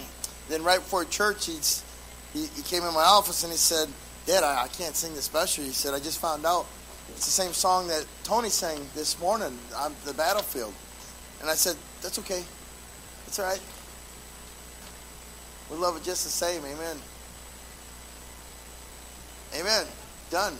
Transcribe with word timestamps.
then 0.48 0.62
right 0.62 0.78
before 0.78 1.04
church, 1.04 1.46
he's, 1.46 1.82
he, 2.32 2.46
he 2.56 2.62
came 2.62 2.82
in 2.82 2.94
my 2.94 3.04
office 3.04 3.42
and 3.42 3.52
he 3.52 3.58
said, 3.58 3.88
Dad, 4.26 4.42
I, 4.42 4.64
I 4.64 4.68
can't 4.68 4.94
sing 4.94 5.14
the 5.14 5.22
special. 5.22 5.64
He 5.64 5.70
said, 5.70 5.94
I 5.94 5.98
just 5.98 6.20
found 6.20 6.46
out 6.46 6.66
it's 7.08 7.24
the 7.24 7.30
same 7.30 7.52
song 7.52 7.88
that 7.88 8.06
Tony 8.24 8.48
sang 8.48 8.80
this 8.94 9.20
morning 9.20 9.58
on 9.76 9.94
the 10.04 10.14
battlefield. 10.14 10.72
And 11.40 11.50
I 11.50 11.54
said, 11.54 11.76
That's 12.00 12.18
okay. 12.20 12.42
That's 13.26 13.38
all 13.38 13.46
right. 13.46 13.60
We 15.70 15.76
love 15.76 15.96
it 15.96 16.04
just 16.04 16.24
the 16.24 16.30
same. 16.30 16.62
Amen. 16.64 16.96
Amen. 19.58 19.86
Done. 20.30 20.54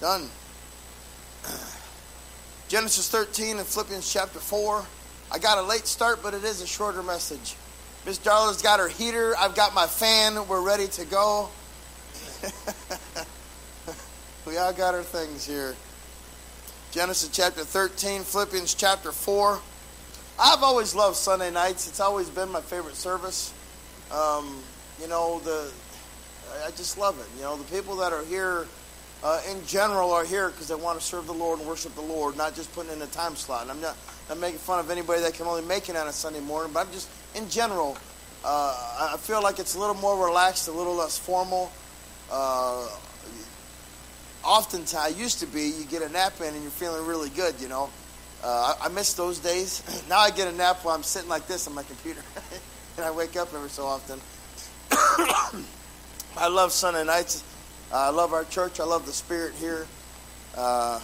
Done. 0.00 0.28
Genesis 2.68 3.08
13 3.10 3.58
and 3.58 3.66
Philippians 3.66 4.10
chapter 4.10 4.38
4. 4.38 4.84
I 5.30 5.38
got 5.38 5.58
a 5.58 5.62
late 5.62 5.86
start, 5.86 6.22
but 6.22 6.34
it 6.34 6.44
is 6.44 6.62
a 6.62 6.66
shorter 6.66 7.02
message. 7.02 7.56
Miss 8.04 8.18
Darla's 8.18 8.62
got 8.62 8.80
her 8.80 8.88
heater. 8.88 9.34
I've 9.38 9.54
got 9.54 9.74
my 9.74 9.86
fan. 9.86 10.48
We're 10.48 10.60
ready 10.60 10.88
to 10.88 11.04
go. 11.04 11.48
we 14.46 14.58
all 14.58 14.72
got 14.72 14.94
our 14.94 15.04
things 15.04 15.46
here. 15.46 15.76
Genesis 16.90 17.28
chapter 17.32 17.62
13, 17.62 18.22
Philippians 18.22 18.74
chapter 18.74 19.12
4. 19.12 19.60
I've 20.38 20.62
always 20.64 20.96
loved 20.96 21.16
Sunday 21.16 21.52
nights. 21.52 21.86
It's 21.86 22.00
always 22.00 22.28
been 22.28 22.50
my 22.50 22.60
favorite 22.60 22.96
service. 22.96 23.54
Um, 24.10 24.58
you 25.00 25.06
know, 25.06 25.38
the 25.44 25.70
I 26.66 26.70
just 26.72 26.98
love 26.98 27.18
it. 27.20 27.26
You 27.36 27.42
know, 27.42 27.56
the 27.56 27.76
people 27.76 27.96
that 27.96 28.12
are 28.12 28.24
here 28.24 28.66
uh, 29.22 29.40
in 29.50 29.64
general 29.64 30.10
are 30.10 30.24
here 30.24 30.50
because 30.50 30.68
they 30.68 30.74
want 30.74 30.98
to 30.98 31.04
serve 31.04 31.26
the 31.26 31.32
Lord 31.32 31.60
and 31.60 31.68
worship 31.68 31.94
the 31.94 32.02
Lord, 32.02 32.36
not 32.36 32.54
just 32.54 32.72
putting 32.74 32.92
in 32.92 33.00
a 33.00 33.06
time 33.06 33.36
slot. 33.36 33.62
And 33.62 33.70
I'm 33.70 33.80
not, 33.80 33.96
not 34.28 34.38
making 34.40 34.58
fun 34.58 34.80
of 34.80 34.90
anybody 34.90 35.22
that 35.22 35.34
can 35.34 35.46
only 35.46 35.62
make 35.62 35.88
it 35.88 35.96
on 35.96 36.08
a 36.08 36.12
Sunday 36.12 36.40
morning, 36.40 36.72
but 36.72 36.86
I'm 36.86 36.92
just, 36.92 37.08
in 37.34 37.48
general, 37.48 37.96
uh, 38.44 39.10
I 39.12 39.16
feel 39.18 39.42
like 39.42 39.58
it's 39.58 39.74
a 39.74 39.78
little 39.78 39.94
more 39.94 40.26
relaxed, 40.26 40.68
a 40.68 40.72
little 40.72 40.94
less 40.94 41.18
formal. 41.18 41.70
Uh, 42.30 42.88
oftentimes, 44.44 44.94
I 44.94 45.08
used 45.08 45.40
to 45.40 45.46
be, 45.46 45.62
you 45.62 45.84
get 45.84 46.02
a 46.02 46.08
nap 46.08 46.40
in 46.40 46.54
and 46.54 46.62
you're 46.62 46.70
feeling 46.70 47.06
really 47.06 47.30
good, 47.30 47.60
you 47.60 47.68
know. 47.68 47.90
Uh, 48.42 48.74
I, 48.80 48.86
I 48.86 48.88
miss 48.88 49.14
those 49.14 49.38
days. 49.38 49.82
now 50.08 50.18
I 50.18 50.30
get 50.30 50.48
a 50.48 50.56
nap 50.56 50.84
while 50.84 50.94
I'm 50.94 51.02
sitting 51.02 51.28
like 51.28 51.46
this 51.46 51.66
on 51.68 51.74
my 51.74 51.84
computer, 51.84 52.22
and 52.96 53.06
I 53.06 53.10
wake 53.10 53.36
up 53.36 53.54
every 53.54 53.70
so 53.70 53.86
often. 53.86 54.20
I 56.36 56.48
love 56.48 56.72
Sunday 56.72 57.04
nights. 57.04 57.44
I 57.92 58.10
love 58.10 58.32
our 58.32 58.44
church. 58.44 58.80
I 58.80 58.84
love 58.84 59.06
the 59.06 59.12
spirit 59.12 59.54
here. 59.54 59.86
Uh, 60.56 60.98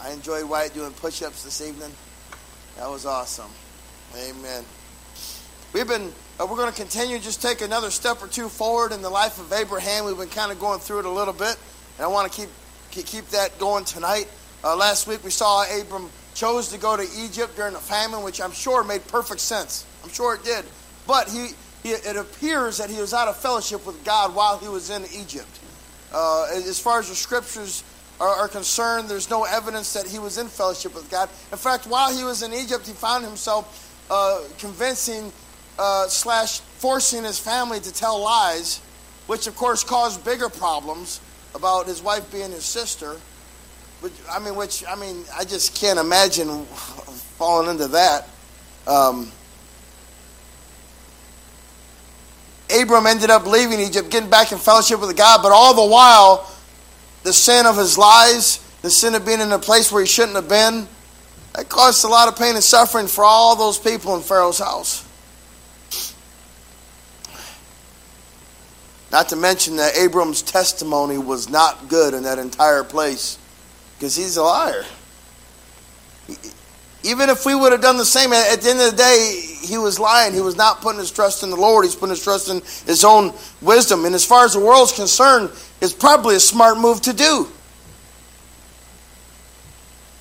I 0.00 0.10
enjoyed 0.10 0.48
Wyatt 0.48 0.74
doing 0.74 0.92
push-ups 0.92 1.44
this 1.44 1.66
evening. 1.66 1.92
That 2.76 2.90
was 2.90 3.06
awesome. 3.06 3.50
Amen. 4.16 4.64
We've 5.72 5.88
been. 5.88 6.12
Uh, 6.38 6.46
we're 6.46 6.56
going 6.56 6.70
to 6.70 6.76
continue. 6.76 7.18
Just 7.18 7.40
take 7.40 7.62
another 7.62 7.90
step 7.90 8.22
or 8.22 8.28
two 8.28 8.50
forward 8.50 8.92
in 8.92 9.00
the 9.00 9.08
life 9.08 9.38
of 9.38 9.52
Abraham. 9.52 10.04
We've 10.04 10.18
been 10.18 10.28
kind 10.28 10.52
of 10.52 10.60
going 10.60 10.80
through 10.80 11.00
it 11.00 11.04
a 11.06 11.10
little 11.10 11.32
bit, 11.32 11.56
and 11.96 12.04
I 12.04 12.08
want 12.08 12.30
to 12.30 12.40
keep 12.40 12.50
keep 12.90 13.26
that 13.28 13.58
going 13.58 13.86
tonight. 13.86 14.28
Uh, 14.62 14.76
last 14.76 15.06
week 15.06 15.24
we 15.24 15.30
saw 15.30 15.64
Abram 15.80 16.10
chose 16.34 16.68
to 16.72 16.78
go 16.78 16.94
to 16.94 17.06
Egypt 17.18 17.56
during 17.56 17.74
a 17.74 17.78
famine, 17.78 18.22
which 18.22 18.40
I'm 18.40 18.52
sure 18.52 18.84
made 18.84 19.06
perfect 19.08 19.40
sense. 19.40 19.86
I'm 20.04 20.10
sure 20.10 20.34
it 20.34 20.44
did. 20.44 20.66
But 21.06 21.30
he, 21.30 21.48
he 21.82 21.90
it 21.90 22.16
appears 22.16 22.76
that 22.76 22.90
he 22.90 23.00
was 23.00 23.14
out 23.14 23.28
of 23.28 23.36
fellowship 23.38 23.86
with 23.86 24.04
God 24.04 24.34
while 24.34 24.58
he 24.58 24.68
was 24.68 24.90
in 24.90 25.04
Egypt. 25.18 25.58
Uh, 26.12 26.48
as 26.52 26.78
far 26.78 27.00
as 27.00 27.08
the 27.08 27.14
scriptures 27.14 27.82
are, 28.20 28.28
are, 28.28 28.48
concerned, 28.48 29.08
there's 29.08 29.30
no 29.30 29.44
evidence 29.44 29.94
that 29.94 30.06
he 30.06 30.18
was 30.18 30.36
in 30.36 30.48
fellowship 30.48 30.94
with 30.94 31.10
God. 31.10 31.30
In 31.50 31.56
fact, 31.56 31.86
while 31.86 32.14
he 32.14 32.24
was 32.24 32.42
in 32.42 32.52
Egypt, 32.52 32.86
he 32.86 32.92
found 32.92 33.24
himself 33.24 33.88
uh, 34.10 34.42
convincing 34.58 35.32
uh, 35.82 36.06
slash 36.06 36.60
forcing 36.60 37.24
his 37.24 37.40
family 37.40 37.80
to 37.80 37.92
tell 37.92 38.20
lies, 38.20 38.80
which 39.26 39.48
of 39.48 39.56
course 39.56 39.82
caused 39.82 40.24
bigger 40.24 40.48
problems 40.48 41.20
about 41.56 41.86
his 41.86 42.00
wife 42.00 42.30
being 42.30 42.52
his 42.52 42.64
sister. 42.64 43.16
Which, 44.00 44.12
I 44.30 44.38
mean, 44.38 44.54
which 44.54 44.84
I 44.88 44.94
mean, 44.94 45.24
I 45.36 45.42
just 45.42 45.74
can't 45.74 45.98
imagine 45.98 46.64
falling 47.36 47.68
into 47.68 47.88
that. 47.88 48.28
Um, 48.86 49.32
Abram 52.72 53.06
ended 53.06 53.30
up 53.30 53.44
leaving 53.44 53.80
Egypt, 53.80 54.08
getting 54.08 54.30
back 54.30 54.52
in 54.52 54.58
fellowship 54.58 55.00
with 55.00 55.16
God, 55.16 55.42
but 55.42 55.50
all 55.50 55.74
the 55.74 55.92
while, 55.92 56.48
the 57.24 57.32
sin 57.32 57.66
of 57.66 57.76
his 57.76 57.98
lies, 57.98 58.58
the 58.82 58.90
sin 58.90 59.16
of 59.16 59.26
being 59.26 59.40
in 59.40 59.50
a 59.50 59.58
place 59.58 59.90
where 59.90 60.02
he 60.02 60.08
shouldn't 60.08 60.36
have 60.36 60.48
been, 60.48 60.86
that 61.54 61.68
caused 61.68 62.04
a 62.04 62.08
lot 62.08 62.28
of 62.28 62.36
pain 62.36 62.54
and 62.54 62.62
suffering 62.62 63.08
for 63.08 63.24
all 63.24 63.56
those 63.56 63.78
people 63.78 64.14
in 64.14 64.22
Pharaoh's 64.22 64.60
house. 64.60 65.06
Not 69.12 69.28
to 69.28 69.36
mention 69.36 69.76
that 69.76 69.94
Abram's 69.96 70.40
testimony 70.40 71.18
was 71.18 71.50
not 71.50 71.88
good 71.88 72.14
in 72.14 72.22
that 72.22 72.38
entire 72.38 72.82
place 72.82 73.38
because 73.94 74.16
he's 74.16 74.38
a 74.38 74.42
liar. 74.42 74.84
Even 77.04 77.28
if 77.28 77.44
we 77.44 77.54
would 77.54 77.72
have 77.72 77.82
done 77.82 77.98
the 77.98 78.06
same, 78.06 78.32
at 78.32 78.62
the 78.62 78.70
end 78.70 78.80
of 78.80 78.92
the 78.92 78.96
day, 78.96 79.56
he 79.60 79.76
was 79.76 79.98
lying. 79.98 80.32
He 80.32 80.40
was 80.40 80.56
not 80.56 80.80
putting 80.80 81.00
his 81.00 81.10
trust 81.10 81.42
in 81.42 81.50
the 81.50 81.56
Lord. 81.56 81.84
He's 81.84 81.94
putting 81.94 82.10
his 82.14 82.24
trust 82.24 82.48
in 82.48 82.62
his 82.86 83.04
own 83.04 83.34
wisdom. 83.60 84.06
And 84.06 84.14
as 84.14 84.24
far 84.24 84.46
as 84.46 84.54
the 84.54 84.60
world's 84.60 84.92
concerned, 84.92 85.50
it's 85.80 85.92
probably 85.92 86.36
a 86.36 86.40
smart 86.40 86.78
move 86.78 87.02
to 87.02 87.12
do. 87.12 87.48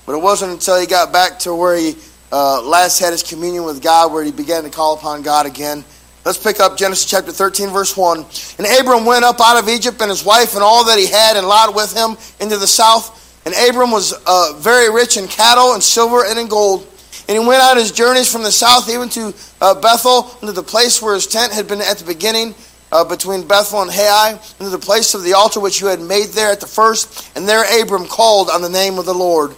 But 0.05 0.15
it 0.15 0.21
wasn't 0.21 0.53
until 0.53 0.79
he 0.79 0.87
got 0.87 1.13
back 1.13 1.39
to 1.39 1.55
where 1.55 1.77
he 1.77 1.95
uh, 2.31 2.61
last 2.63 2.99
had 2.99 3.11
his 3.11 3.23
communion 3.23 3.63
with 3.63 3.81
God, 3.81 4.11
where 4.11 4.23
he 4.23 4.31
began 4.31 4.63
to 4.63 4.69
call 4.69 4.95
upon 4.95 5.21
God 5.21 5.45
again. 5.45 5.85
Let's 6.23 6.37
pick 6.37 6.59
up 6.59 6.77
Genesis 6.77 7.09
chapter 7.09 7.31
13, 7.31 7.69
verse 7.69 7.97
1. 7.97 8.25
And 8.59 8.79
Abram 8.79 9.05
went 9.05 9.25
up 9.25 9.39
out 9.41 9.57
of 9.57 9.67
Egypt 9.67 10.01
and 10.01 10.09
his 10.09 10.23
wife 10.23 10.53
and 10.53 10.63
all 10.63 10.85
that 10.85 10.99
he 10.99 11.07
had 11.07 11.35
and 11.35 11.47
Lot 11.47 11.73
with 11.73 11.95
him 11.95 12.15
into 12.39 12.57
the 12.57 12.67
south 12.67 13.17
and 13.45 13.55
Abram 13.55 13.91
was 13.91 14.13
uh, 14.25 14.53
very 14.57 14.93
rich 14.93 15.17
in 15.17 15.27
cattle 15.27 15.73
and 15.73 15.81
silver 15.81 16.25
and 16.25 16.37
in 16.37 16.47
gold. 16.47 16.87
And 17.27 17.37
he 17.37 17.45
went 17.45 17.61
on 17.61 17.77
his 17.77 17.91
journeys 17.91 18.31
from 18.31 18.43
the 18.43 18.51
south 18.51 18.89
even 18.89 19.09
to 19.09 19.33
uh, 19.61 19.79
Bethel, 19.79 20.29
into 20.41 20.53
the 20.53 20.63
place 20.63 21.01
where 21.01 21.15
his 21.15 21.27
tent 21.27 21.51
had 21.51 21.67
been 21.67 21.81
at 21.81 21.97
the 21.97 22.05
beginning, 22.05 22.53
uh, 22.91 23.03
between 23.05 23.47
Bethel 23.47 23.81
and 23.81 23.91
Hai, 23.91 24.31
into 24.59 24.69
the 24.69 24.77
place 24.77 25.13
of 25.13 25.23
the 25.23 25.33
altar 25.33 25.59
which 25.59 25.81
you 25.81 25.87
had 25.87 26.01
made 26.01 26.29
there 26.29 26.51
at 26.51 26.59
the 26.59 26.67
first. 26.67 27.31
And 27.35 27.47
there 27.47 27.63
Abram 27.81 28.05
called 28.05 28.49
on 28.49 28.61
the 28.61 28.69
name 28.69 28.99
of 28.99 29.05
the 29.05 29.13
Lord. 29.13 29.51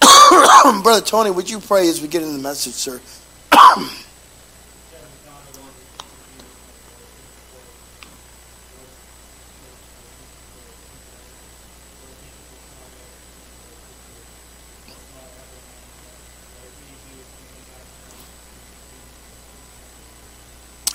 Brother 0.00 1.04
Tony, 1.04 1.30
would 1.30 1.50
you 1.50 1.60
pray 1.60 1.88
as 1.88 2.00
we 2.00 2.08
get 2.08 2.22
into 2.22 2.36
the 2.36 2.42
message, 2.42 2.74
sir? 2.74 3.00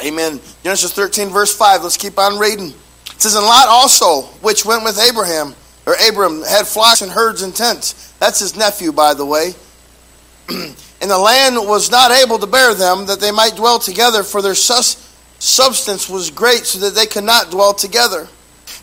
Amen. 0.03 0.39
Genesis 0.63 0.93
13, 0.93 1.29
verse 1.29 1.55
5. 1.55 1.83
Let's 1.83 1.97
keep 1.97 2.17
on 2.17 2.39
reading. 2.39 2.69
It 2.69 3.21
says, 3.21 3.35
And 3.35 3.45
Lot 3.45 3.67
also, 3.67 4.23
which 4.41 4.65
went 4.65 4.83
with 4.83 4.99
Abraham, 4.99 5.53
or 5.85 5.95
Abram, 6.07 6.41
had 6.43 6.65
flocks 6.65 7.01
and 7.01 7.11
herds 7.11 7.43
and 7.43 7.55
tents. 7.55 8.11
That's 8.13 8.39
his 8.39 8.55
nephew, 8.55 8.91
by 8.91 9.13
the 9.13 9.25
way. 9.25 9.53
and 10.49 10.75
the 11.11 11.17
land 11.17 11.55
was 11.55 11.91
not 11.91 12.11
able 12.11 12.39
to 12.39 12.47
bear 12.47 12.73
them, 12.73 13.05
that 13.07 13.19
they 13.19 13.31
might 13.31 13.55
dwell 13.55 13.77
together, 13.77 14.23
for 14.23 14.41
their 14.41 14.55
sus- 14.55 15.15
substance 15.37 16.09
was 16.09 16.31
great, 16.31 16.65
so 16.65 16.79
that 16.79 16.95
they 16.95 17.05
could 17.05 17.23
not 17.23 17.51
dwell 17.51 17.73
together. 17.73 18.27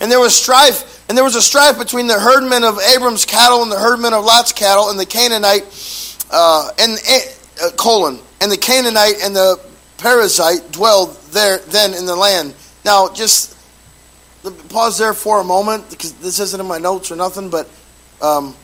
And 0.00 0.12
there 0.12 0.20
was 0.20 0.36
strife, 0.36 1.04
and 1.08 1.18
there 1.18 1.24
was 1.24 1.34
a 1.34 1.42
strife 1.42 1.78
between 1.78 2.06
the 2.06 2.18
herdmen 2.18 2.62
of 2.62 2.78
Abram's 2.94 3.24
cattle 3.24 3.62
and 3.62 3.72
the 3.72 3.78
herdmen 3.78 4.12
of 4.12 4.24
Lot's 4.24 4.52
cattle, 4.52 4.90
and 4.90 5.00
the 5.00 5.06
Canaanite, 5.06 5.64
uh, 6.30 6.70
and 6.78 6.96
uh, 7.60 7.70
colon, 7.76 8.20
and 8.40 8.52
the 8.52 8.56
Canaanite 8.56 9.16
and 9.22 9.34
the 9.34 9.67
Perizzite 9.98 10.72
dwelled 10.72 11.16
there 11.32 11.58
then 11.58 11.92
in 11.92 12.06
the 12.06 12.16
land. 12.16 12.54
Now, 12.84 13.12
just 13.12 13.56
pause 14.68 14.96
there 14.96 15.12
for 15.12 15.40
a 15.40 15.44
moment 15.44 15.90
because 15.90 16.12
this 16.14 16.40
isn't 16.40 16.60
in 16.60 16.66
my 16.66 16.78
notes 16.78 17.10
or 17.10 17.16
nothing, 17.16 17.50
but 17.50 17.68
um, 18.22 18.54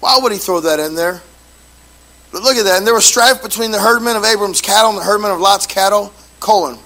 why 0.00 0.18
would 0.20 0.32
he 0.32 0.38
throw 0.38 0.60
that 0.60 0.78
in 0.78 0.94
there? 0.94 1.20
But 2.32 2.42
look 2.42 2.56
at 2.56 2.64
that. 2.64 2.78
And 2.78 2.86
there 2.86 2.94
was 2.94 3.04
strife 3.04 3.42
between 3.42 3.70
the 3.70 3.80
herdmen 3.80 4.16
of 4.16 4.24
Abram's 4.24 4.60
cattle 4.60 4.90
and 4.90 4.98
the 4.98 5.04
herdmen 5.04 5.30
of 5.30 5.40
Lot's 5.40 5.66
cattle, 5.66 6.12
colon. 6.38 6.78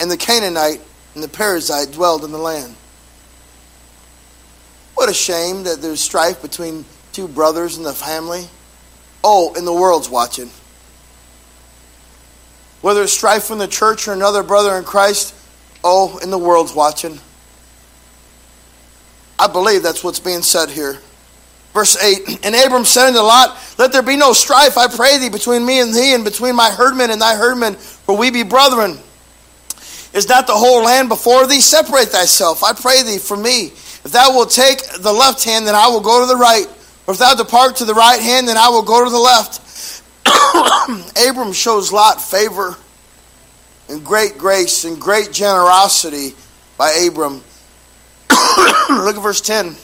And 0.00 0.10
the 0.10 0.16
Canaanite 0.16 0.80
and 1.14 1.22
the 1.22 1.28
Perizzite 1.28 1.92
dwelled 1.92 2.24
in 2.24 2.32
the 2.32 2.38
land. 2.38 2.74
What 4.94 5.08
a 5.08 5.14
shame 5.14 5.64
that 5.64 5.82
there's 5.82 6.00
strife 6.00 6.42
between 6.42 6.84
two 7.12 7.28
brothers 7.28 7.76
in 7.76 7.84
the 7.84 7.92
family. 7.92 8.46
Oh, 9.22 9.54
and 9.54 9.66
the 9.66 9.72
world's 9.72 10.08
watching. 10.08 10.50
Whether 12.86 13.02
it's 13.02 13.12
strife 13.12 13.42
from 13.42 13.58
the 13.58 13.66
church 13.66 14.06
or 14.06 14.12
another 14.12 14.44
brother 14.44 14.76
in 14.76 14.84
Christ, 14.84 15.34
oh, 15.82 16.20
and 16.22 16.32
the 16.32 16.38
world's 16.38 16.72
watching. 16.72 17.18
I 19.40 19.48
believe 19.48 19.82
that's 19.82 20.04
what's 20.04 20.20
being 20.20 20.42
said 20.42 20.70
here. 20.70 21.00
Verse 21.74 22.00
8 22.00 22.46
And 22.46 22.54
Abram 22.54 22.84
said 22.84 23.08
unto 23.08 23.18
Lot, 23.18 23.58
Let 23.76 23.90
there 23.90 24.04
be 24.04 24.16
no 24.16 24.32
strife, 24.32 24.78
I 24.78 24.86
pray 24.86 25.18
thee, 25.18 25.30
between 25.30 25.66
me 25.66 25.80
and 25.80 25.92
thee, 25.92 26.14
and 26.14 26.22
between 26.22 26.54
my 26.54 26.70
herdmen 26.70 27.10
and 27.10 27.20
thy 27.20 27.34
herdmen, 27.34 27.74
for 27.74 28.16
we 28.16 28.30
be 28.30 28.44
brethren. 28.44 29.00
Is 30.14 30.28
not 30.28 30.46
the 30.46 30.54
whole 30.54 30.84
land 30.84 31.08
before 31.08 31.48
thee? 31.48 31.60
Separate 31.60 32.10
thyself, 32.10 32.62
I 32.62 32.72
pray 32.72 33.02
thee, 33.02 33.18
from 33.18 33.42
me. 33.42 33.64
If 33.64 34.12
thou 34.12 34.30
wilt 34.30 34.52
take 34.52 34.78
the 35.00 35.12
left 35.12 35.42
hand, 35.42 35.66
then 35.66 35.74
I 35.74 35.88
will 35.88 36.02
go 36.02 36.20
to 36.20 36.26
the 36.28 36.36
right. 36.36 36.68
Or 37.08 37.14
if 37.14 37.18
thou 37.18 37.34
depart 37.34 37.74
to 37.78 37.84
the 37.84 37.94
right 37.94 38.20
hand, 38.20 38.46
then 38.46 38.56
I 38.56 38.68
will 38.68 38.84
go 38.84 39.02
to 39.02 39.10
the 39.10 39.18
left. 39.18 39.65
Abram 41.28 41.52
shows 41.52 41.92
Lot 41.92 42.20
favor 42.20 42.76
and 43.88 44.04
great 44.04 44.38
grace 44.38 44.84
and 44.84 45.00
great 45.00 45.32
generosity 45.32 46.34
by 46.76 46.90
Abram. 47.06 47.42
Look 48.90 49.16
at 49.16 49.22
verse 49.22 49.40
10. 49.40 49.76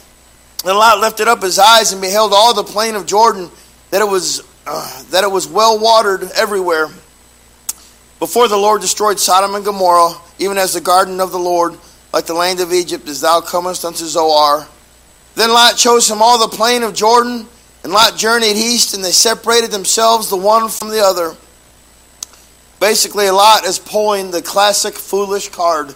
Then 0.63 0.75
Lot 0.75 0.99
lifted 0.99 1.27
up 1.27 1.41
his 1.41 1.59
eyes 1.59 1.91
and 1.91 2.01
beheld 2.01 2.31
all 2.33 2.53
the 2.53 2.63
plain 2.63 2.95
of 2.95 3.05
Jordan, 3.05 3.49
that 3.91 4.01
it 4.01 4.07
was, 4.07 4.41
uh, 4.65 5.03
that 5.11 5.23
it 5.23 5.31
was 5.31 5.47
well 5.47 5.79
watered 5.79 6.23
everywhere. 6.35 6.87
Before 8.19 8.47
the 8.47 8.57
Lord 8.57 8.81
destroyed 8.81 9.19
Sodom 9.19 9.55
and 9.55 9.65
Gomorrah, 9.65 10.15
even 10.39 10.57
as 10.57 10.73
the 10.73 10.81
garden 10.81 11.19
of 11.19 11.31
the 11.31 11.39
Lord, 11.39 11.77
like 12.13 12.25
the 12.25 12.33
land 12.33 12.61
of 12.61 12.71
Egypt, 12.71 13.07
as 13.09 13.21
thou 13.21 13.41
comest 13.41 13.83
unto 13.83 14.05
Zoar. 14.05 14.67
Then 15.35 15.49
Lot 15.49 15.75
chose 15.75 16.09
him 16.09 16.21
all 16.21 16.39
the 16.39 16.55
plain 16.55 16.83
of 16.83 16.93
Jordan, 16.93 17.47
and 17.83 17.91
Lot 17.91 18.17
journeyed 18.17 18.55
east, 18.55 18.93
and 18.93 19.03
they 19.03 19.11
separated 19.11 19.71
themselves 19.71 20.29
the 20.29 20.37
one 20.37 20.69
from 20.69 20.89
the 20.89 21.01
other. 21.01 21.35
Basically, 22.79 23.29
Lot 23.29 23.65
is 23.65 23.79
pulling 23.79 24.31
the 24.31 24.41
classic 24.41 24.93
foolish 24.93 25.49
card. 25.49 25.93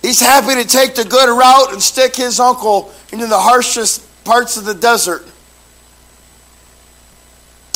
He's 0.00 0.20
happy 0.20 0.60
to 0.60 0.68
take 0.68 0.94
the 0.94 1.04
good 1.04 1.28
route 1.28 1.72
and 1.72 1.80
stick 1.80 2.16
his 2.16 2.40
uncle 2.40 2.92
into 3.12 3.26
the 3.26 3.38
harshest 3.38 4.04
parts 4.24 4.56
of 4.56 4.64
the 4.64 4.74
desert. 4.74 5.24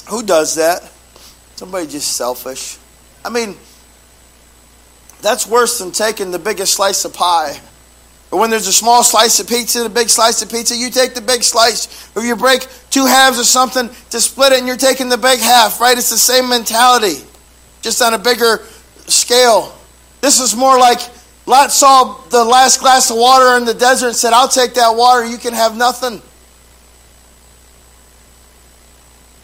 Who 0.08 0.22
does 0.22 0.56
that? 0.56 0.90
Somebody 1.56 1.86
just 1.86 2.16
selfish. 2.16 2.78
I 3.24 3.30
mean, 3.30 3.56
that's 5.22 5.46
worse 5.46 5.78
than 5.78 5.92
taking 5.92 6.30
the 6.30 6.38
biggest 6.38 6.74
slice 6.74 7.04
of 7.04 7.14
pie. 7.14 7.60
Or 8.30 8.40
when 8.40 8.50
there's 8.50 8.66
a 8.66 8.72
small 8.72 9.04
slice 9.04 9.38
of 9.38 9.48
pizza 9.48 9.78
and 9.78 9.86
a 9.86 9.94
big 9.94 10.08
slice 10.08 10.42
of 10.42 10.50
pizza, 10.50 10.76
you 10.76 10.90
take 10.90 11.14
the 11.14 11.20
big 11.20 11.42
slice. 11.42 12.10
Or 12.16 12.22
you 12.24 12.34
break 12.34 12.66
two 12.90 13.06
halves 13.06 13.38
or 13.38 13.44
something 13.44 13.88
to 14.10 14.20
split 14.20 14.52
it 14.52 14.58
and 14.58 14.66
you're 14.66 14.76
taking 14.76 15.08
the 15.08 15.18
big 15.18 15.38
half, 15.38 15.80
right? 15.80 15.96
It's 15.96 16.10
the 16.10 16.18
same 16.18 16.48
mentality, 16.48 17.24
just 17.82 18.02
on 18.02 18.14
a 18.14 18.18
bigger 18.18 18.64
scale. 19.06 19.74
This 20.20 20.40
is 20.40 20.56
more 20.56 20.78
like 20.78 20.98
Lot 21.46 21.70
saw 21.70 22.20
the 22.30 22.44
last 22.44 22.80
glass 22.80 23.10
of 23.10 23.16
water 23.16 23.56
in 23.56 23.64
the 23.64 23.74
desert 23.74 24.08
and 24.08 24.16
said, 24.16 24.32
I'll 24.32 24.48
take 24.48 24.74
that 24.74 24.96
water, 24.96 25.24
you 25.24 25.38
can 25.38 25.54
have 25.54 25.76
nothing. 25.76 26.20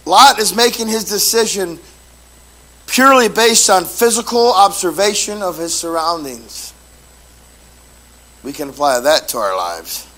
Lot 0.05 0.41
is 0.41 0.55
making 0.55 0.89
his 0.89 1.05
decision 1.05 1.79
purely 2.87 3.29
based 3.29 3.71
on 3.71 3.85
physical 3.85 4.53
observation 4.53 5.43
of 5.43 5.57
his 5.57 5.73
surroundings. 5.73 6.72
We 8.43 8.53
can 8.53 8.69
apply 8.69 9.01
that 9.01 9.29
to 9.29 9.39
our 9.39 9.57
lives. 9.57 10.09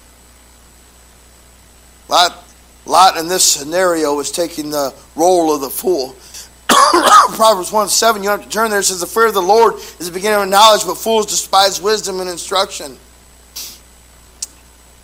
Lot, 2.08 2.44
Lot 2.86 3.16
in 3.16 3.28
this 3.28 3.44
scenario 3.44 4.18
is 4.20 4.30
taking 4.30 4.70
the 4.70 4.94
role 5.16 5.54
of 5.54 5.60
the 5.60 5.70
fool. 5.70 6.16
Proverbs 7.36 7.72
1 7.72 7.88
7, 7.88 8.22
you 8.22 8.28
don't 8.28 8.40
have 8.40 8.48
to 8.48 8.52
turn 8.52 8.70
there. 8.70 8.80
It 8.80 8.84
says, 8.84 9.00
The 9.00 9.06
fear 9.06 9.26
of 9.26 9.34
the 9.34 9.42
Lord 9.42 9.74
is 9.74 10.06
the 10.06 10.12
beginning 10.12 10.42
of 10.42 10.48
knowledge, 10.48 10.84
but 10.86 10.96
fools 10.96 11.26
despise 11.26 11.80
wisdom 11.80 12.20
and 12.20 12.28
instruction. 12.28 12.96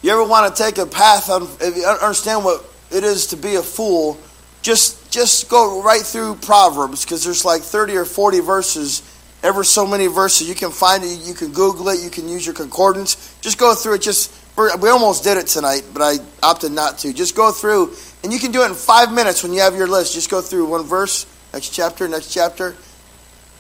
You 0.03 0.13
ever 0.13 0.25
want 0.25 0.55
to 0.55 0.63
take 0.63 0.79
a 0.79 0.87
path, 0.87 1.29
of, 1.29 1.61
if 1.61 1.77
you 1.77 1.85
understand 1.85 2.45
what 2.45 2.65
it 2.91 3.05
is 3.05 3.29
to 3.29 3.37
be 3.37 3.57
a 3.57 3.63
fool, 3.63 4.19
just, 4.63 5.11
just 5.11 5.49
go 5.49 5.83
right 5.83 6.03
through 6.03 6.37
Proverbs, 6.37 7.05
because 7.05 7.25
there's 7.25 7.45
like 7.45 7.63
30 7.63 7.97
or 7.97 8.05
40 8.05 8.41
verses, 8.41 9.03
ever 9.43 9.65
so 9.65 9.87
many 9.87 10.07
verses. 10.07 10.49
You 10.49 10.55
can 10.55 10.71
find 10.71 11.03
it, 11.05 11.27
you 11.27 11.35
can 11.35 11.53
Google 11.53 11.89
it, 11.89 12.03
you 12.03 12.11
can 12.11 12.29
use 12.29 12.45
your 12.45 12.55
concordance. 12.55 13.37
Just 13.41 13.59
go 13.59 13.75
through 13.75 13.95
it. 13.95 14.03
Just 14.03 14.33
We 14.57 14.89
almost 14.91 15.25
did 15.25 15.39
it 15.39 15.47
tonight, 15.47 15.85
but 15.93 16.03
I 16.03 16.17
opted 16.43 16.73
not 16.73 16.99
to. 16.99 17.13
Just 17.13 17.35
go 17.35 17.53
through, 17.53 17.95
and 18.23 18.33
you 18.33 18.39
can 18.39 18.53
do 18.53 18.63
it 18.63 18.67
in 18.67 18.75
five 18.75 19.13
minutes 19.13 19.43
when 19.43 19.53
you 19.53 19.61
have 19.61 19.77
your 19.77 19.87
list. 19.87 20.15
Just 20.15 20.31
go 20.31 20.41
through 20.41 20.67
one 20.67 20.85
verse 20.85 21.27
Next 21.53 21.71
chapter, 21.71 22.07
next 22.07 22.33
chapter. 22.33 22.77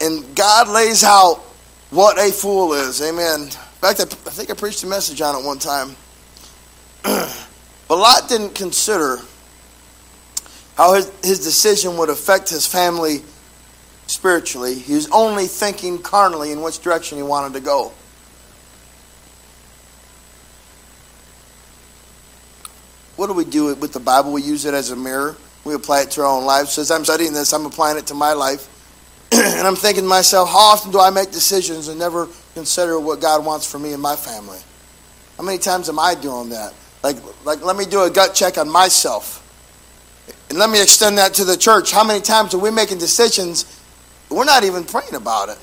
And 0.00 0.34
God 0.36 0.68
lays 0.68 1.02
out 1.02 1.36
what 1.90 2.18
a 2.18 2.32
fool 2.32 2.72
is. 2.74 3.02
Amen. 3.02 3.42
In 3.42 3.48
fact, 3.48 4.00
I, 4.00 4.04
think 4.04 4.50
I 4.50 4.54
preached 4.54 4.84
a 4.84 4.86
message 4.86 5.20
on 5.20 5.34
it 5.34 5.44
one 5.44 5.58
time. 5.58 5.96
but 7.02 7.96
Lot 7.96 8.28
didn't 8.28 8.54
consider 8.54 9.18
how 10.76 10.94
his, 10.94 11.10
his 11.22 11.40
decision 11.40 11.96
would 11.96 12.10
affect 12.10 12.48
his 12.48 12.64
family 12.64 13.22
spiritually. 14.10 14.74
He 14.74 14.94
was 14.94 15.08
only 15.10 15.46
thinking 15.46 15.98
carnally 16.02 16.52
in 16.52 16.60
which 16.60 16.80
direction 16.80 17.16
he 17.16 17.22
wanted 17.22 17.54
to 17.54 17.60
go. 17.60 17.92
What 23.16 23.28
do 23.28 23.34
we 23.34 23.44
do 23.44 23.74
with 23.74 23.92
the 23.92 24.00
Bible? 24.00 24.32
We 24.32 24.42
use 24.42 24.64
it 24.64 24.74
as 24.74 24.90
a 24.90 24.96
mirror. 24.96 25.36
We 25.64 25.74
apply 25.74 26.02
it 26.02 26.10
to 26.12 26.22
our 26.22 26.26
own 26.26 26.44
lives. 26.44 26.72
So 26.72 26.82
as 26.82 26.90
I'm 26.90 27.04
studying 27.04 27.32
this, 27.32 27.52
I'm 27.52 27.66
applying 27.66 27.98
it 27.98 28.06
to 28.06 28.14
my 28.14 28.32
life. 28.32 28.68
and 29.32 29.66
I'm 29.66 29.76
thinking 29.76 30.04
to 30.04 30.08
myself, 30.08 30.48
how 30.48 30.58
often 30.58 30.90
do 30.90 30.98
I 30.98 31.10
make 31.10 31.30
decisions 31.30 31.88
and 31.88 31.98
never 31.98 32.28
consider 32.54 32.98
what 32.98 33.20
God 33.20 33.44
wants 33.44 33.70
for 33.70 33.78
me 33.78 33.92
and 33.92 34.02
my 34.02 34.16
family? 34.16 34.58
How 35.36 35.44
many 35.44 35.58
times 35.58 35.88
am 35.88 35.98
I 35.98 36.14
doing 36.14 36.48
that? 36.48 36.74
Like, 37.02 37.16
like 37.44 37.62
let 37.62 37.76
me 37.76 37.84
do 37.84 38.02
a 38.02 38.10
gut 38.10 38.34
check 38.34 38.58
on 38.58 38.68
myself. 38.68 39.46
And 40.48 40.58
let 40.58 40.68
me 40.68 40.82
extend 40.82 41.18
that 41.18 41.34
to 41.34 41.44
the 41.44 41.56
church. 41.56 41.92
How 41.92 42.02
many 42.02 42.20
times 42.20 42.54
are 42.54 42.58
we 42.58 42.70
making 42.70 42.98
decisions? 42.98 43.79
We're 44.30 44.44
not 44.44 44.64
even 44.64 44.84
praying 44.84 45.14
about 45.14 45.48
it. 45.48 45.58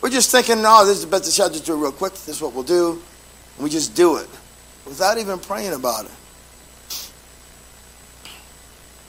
We're 0.00 0.10
just 0.10 0.30
thinking, 0.30 0.62
no, 0.62 0.84
this 0.86 0.98
is 0.98 1.04
the 1.04 1.10
best 1.10 1.24
decision. 1.24 1.52
Just 1.52 1.66
do 1.66 1.74
it 1.74 1.78
real 1.78 1.92
quick. 1.92 2.12
This 2.12 2.28
is 2.28 2.42
what 2.42 2.54
we'll 2.54 2.64
do. 2.64 3.02
And 3.56 3.64
we 3.64 3.70
just 3.70 3.94
do 3.94 4.16
it 4.16 4.28
without 4.86 5.18
even 5.18 5.38
praying 5.38 5.72
about 5.72 6.06
it. 6.06 7.10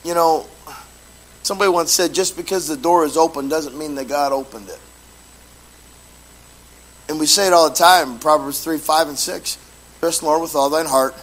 You 0.04 0.14
know, 0.14 0.46
somebody 1.42 1.70
once 1.70 1.92
said, 1.92 2.14
just 2.14 2.36
because 2.36 2.66
the 2.66 2.76
door 2.76 3.04
is 3.04 3.16
open 3.16 3.48
doesn't 3.48 3.76
mean 3.76 3.94
that 3.96 4.08
God 4.08 4.32
opened 4.32 4.68
it. 4.68 4.80
And 7.08 7.18
we 7.18 7.26
say 7.26 7.46
it 7.46 7.52
all 7.52 7.70
the 7.70 7.74
time, 7.74 8.18
Proverbs 8.18 8.62
3, 8.62 8.78
5, 8.78 9.08
and 9.08 9.18
6. 9.18 9.58
Trust 10.00 10.22
Lord 10.22 10.42
with 10.42 10.54
all 10.54 10.68
thine 10.68 10.86
heart. 10.86 11.14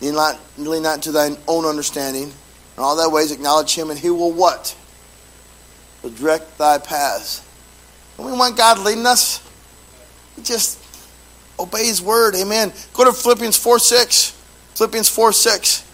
Lean 0.00 0.14
not, 0.14 0.38
lean 0.58 0.82
not 0.82 1.02
to 1.02 1.12
thine 1.12 1.36
own 1.48 1.64
understanding. 1.64 2.24
In 2.24 2.82
all 2.82 2.96
thy 2.96 3.08
ways 3.08 3.32
acknowledge 3.32 3.74
him, 3.74 3.90
and 3.90 3.98
he 3.98 4.10
will 4.10 4.32
what? 4.32 4.76
Will 6.04 6.10
direct 6.10 6.58
thy 6.58 6.76
paths. 6.76 7.42
We 8.18 8.30
want 8.30 8.58
God 8.58 8.78
leading 8.78 9.06
us. 9.06 9.42
We 10.36 10.42
just 10.42 10.78
obey 11.58 11.86
his 11.86 12.02
word. 12.02 12.34
Amen. 12.36 12.74
Go 12.92 13.06
to 13.06 13.12
Philippians 13.12 13.56
4, 13.56 13.78
6. 13.78 14.30
Philippians 14.74 15.08
4, 15.08 15.32
6. 15.32 15.84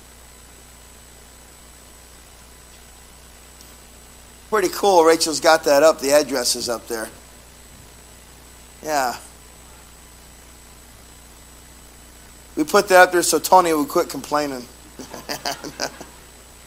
Pretty 4.50 4.68
cool. 4.72 5.04
Rachel's 5.04 5.38
got 5.38 5.62
that 5.64 5.84
up. 5.84 6.00
The 6.00 6.10
address 6.10 6.56
is 6.56 6.68
up 6.68 6.88
there. 6.88 7.08
Yeah. 8.82 9.16
We 12.56 12.64
put 12.64 12.88
that 12.88 13.00
up 13.00 13.12
there 13.12 13.22
so 13.22 13.38
Tony 13.38 13.72
would 13.72 13.88
quit 13.88 14.08
complaining. 14.08 14.66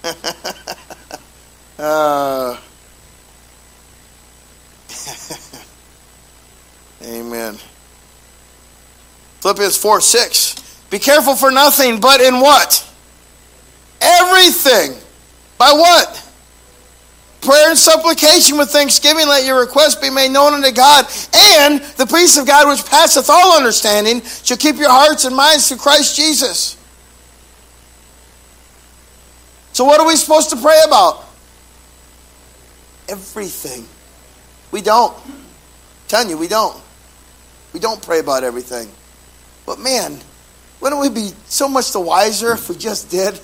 uh, 1.77 2.57
amen. 7.03 7.57
Philippians 9.41 9.77
4 9.77 10.01
6. 10.01 10.87
Be 10.89 10.99
careful 10.99 11.35
for 11.35 11.51
nothing, 11.51 11.99
but 11.99 12.21
in 12.21 12.39
what? 12.39 12.87
Everything. 14.01 14.97
By 15.57 15.71
what? 15.71 16.23
prayer 17.43 17.69
and 17.69 17.77
supplication 17.77 18.57
with 18.57 18.69
thanksgiving, 18.69 19.27
let 19.27 19.45
your 19.45 19.59
requests 19.59 19.95
be 19.95 20.09
made 20.09 20.31
known 20.31 20.53
unto 20.53 20.71
God. 20.71 21.05
And 21.35 21.81
the 21.97 22.05
peace 22.05 22.37
of 22.37 22.47
God, 22.47 22.69
which 22.69 22.85
passeth 22.85 23.29
all 23.29 23.57
understanding, 23.57 24.21
shall 24.43 24.57
keep 24.57 24.77
your 24.77 24.89
hearts 24.89 25.25
and 25.25 25.35
minds 25.35 25.67
through 25.67 25.77
Christ 25.77 26.15
Jesus. 26.15 26.77
So, 29.73 29.83
what 29.83 29.99
are 29.99 30.07
we 30.07 30.15
supposed 30.15 30.49
to 30.51 30.55
pray 30.55 30.79
about? 30.85 31.25
Everything. 33.09 33.85
We 34.73 34.81
don't. 34.81 35.15
I'm 35.25 35.45
telling 36.09 36.29
you, 36.29 36.37
we 36.37 36.49
don't. 36.49 36.77
We 37.71 37.79
don't 37.79 38.01
pray 38.01 38.19
about 38.19 38.43
everything. 38.43 38.89
But 39.65 39.79
man, 39.79 40.19
wouldn't 40.81 41.01
we 41.01 41.07
be 41.07 41.31
so 41.45 41.69
much 41.69 41.93
the 41.93 42.01
wiser 42.01 42.51
if 42.51 42.67
we 42.67 42.75
just 42.75 43.09
did? 43.09 43.39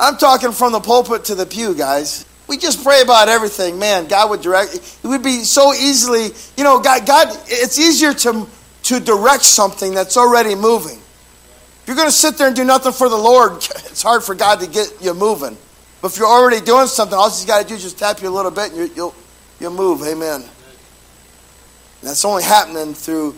I'm 0.00 0.16
talking 0.16 0.52
from 0.52 0.72
the 0.72 0.80
pulpit 0.80 1.26
to 1.26 1.34
the 1.34 1.44
pew, 1.44 1.74
guys 1.74 2.24
we 2.46 2.58
just 2.58 2.84
pray 2.84 3.00
about 3.00 3.28
everything, 3.28 3.78
man, 3.78 4.06
God 4.06 4.30
would 4.30 4.42
direct. 4.42 4.74
It 4.74 5.06
would 5.06 5.22
be 5.22 5.44
so 5.44 5.72
easily, 5.72 6.30
you 6.56 6.64
know, 6.64 6.80
God, 6.80 7.06
God 7.06 7.28
it's 7.46 7.78
easier 7.78 8.12
to, 8.12 8.46
to 8.84 9.00
direct 9.00 9.42
something 9.42 9.94
that's 9.94 10.16
already 10.16 10.54
moving. 10.54 10.98
If 10.98 11.88
you're 11.88 11.96
going 11.96 12.08
to 12.08 12.14
sit 12.14 12.36
there 12.36 12.48
and 12.48 12.56
do 12.56 12.64
nothing 12.64 12.92
for 12.92 13.08
the 13.08 13.16
Lord, 13.16 13.52
it's 13.56 14.02
hard 14.02 14.22
for 14.22 14.34
God 14.34 14.60
to 14.60 14.66
get 14.66 14.92
you 15.00 15.14
moving. 15.14 15.56
But 16.02 16.12
if 16.12 16.18
you're 16.18 16.28
already 16.28 16.60
doing 16.60 16.86
something, 16.86 17.16
all 17.16 17.30
you 17.38 17.46
got 17.46 17.62
to 17.62 17.68
do 17.68 17.74
is 17.74 17.82
just 17.82 17.98
tap 17.98 18.20
you 18.20 18.28
a 18.28 18.30
little 18.30 18.50
bit 18.50 18.72
and 18.72 18.94
you, 18.94 19.04
will 19.04 19.14
you'll 19.60 19.72
move. 19.72 20.02
Amen. 20.02 20.42
And 20.42 22.10
that's 22.10 22.24
only 22.24 22.42
happening 22.42 22.94
through 22.94 23.34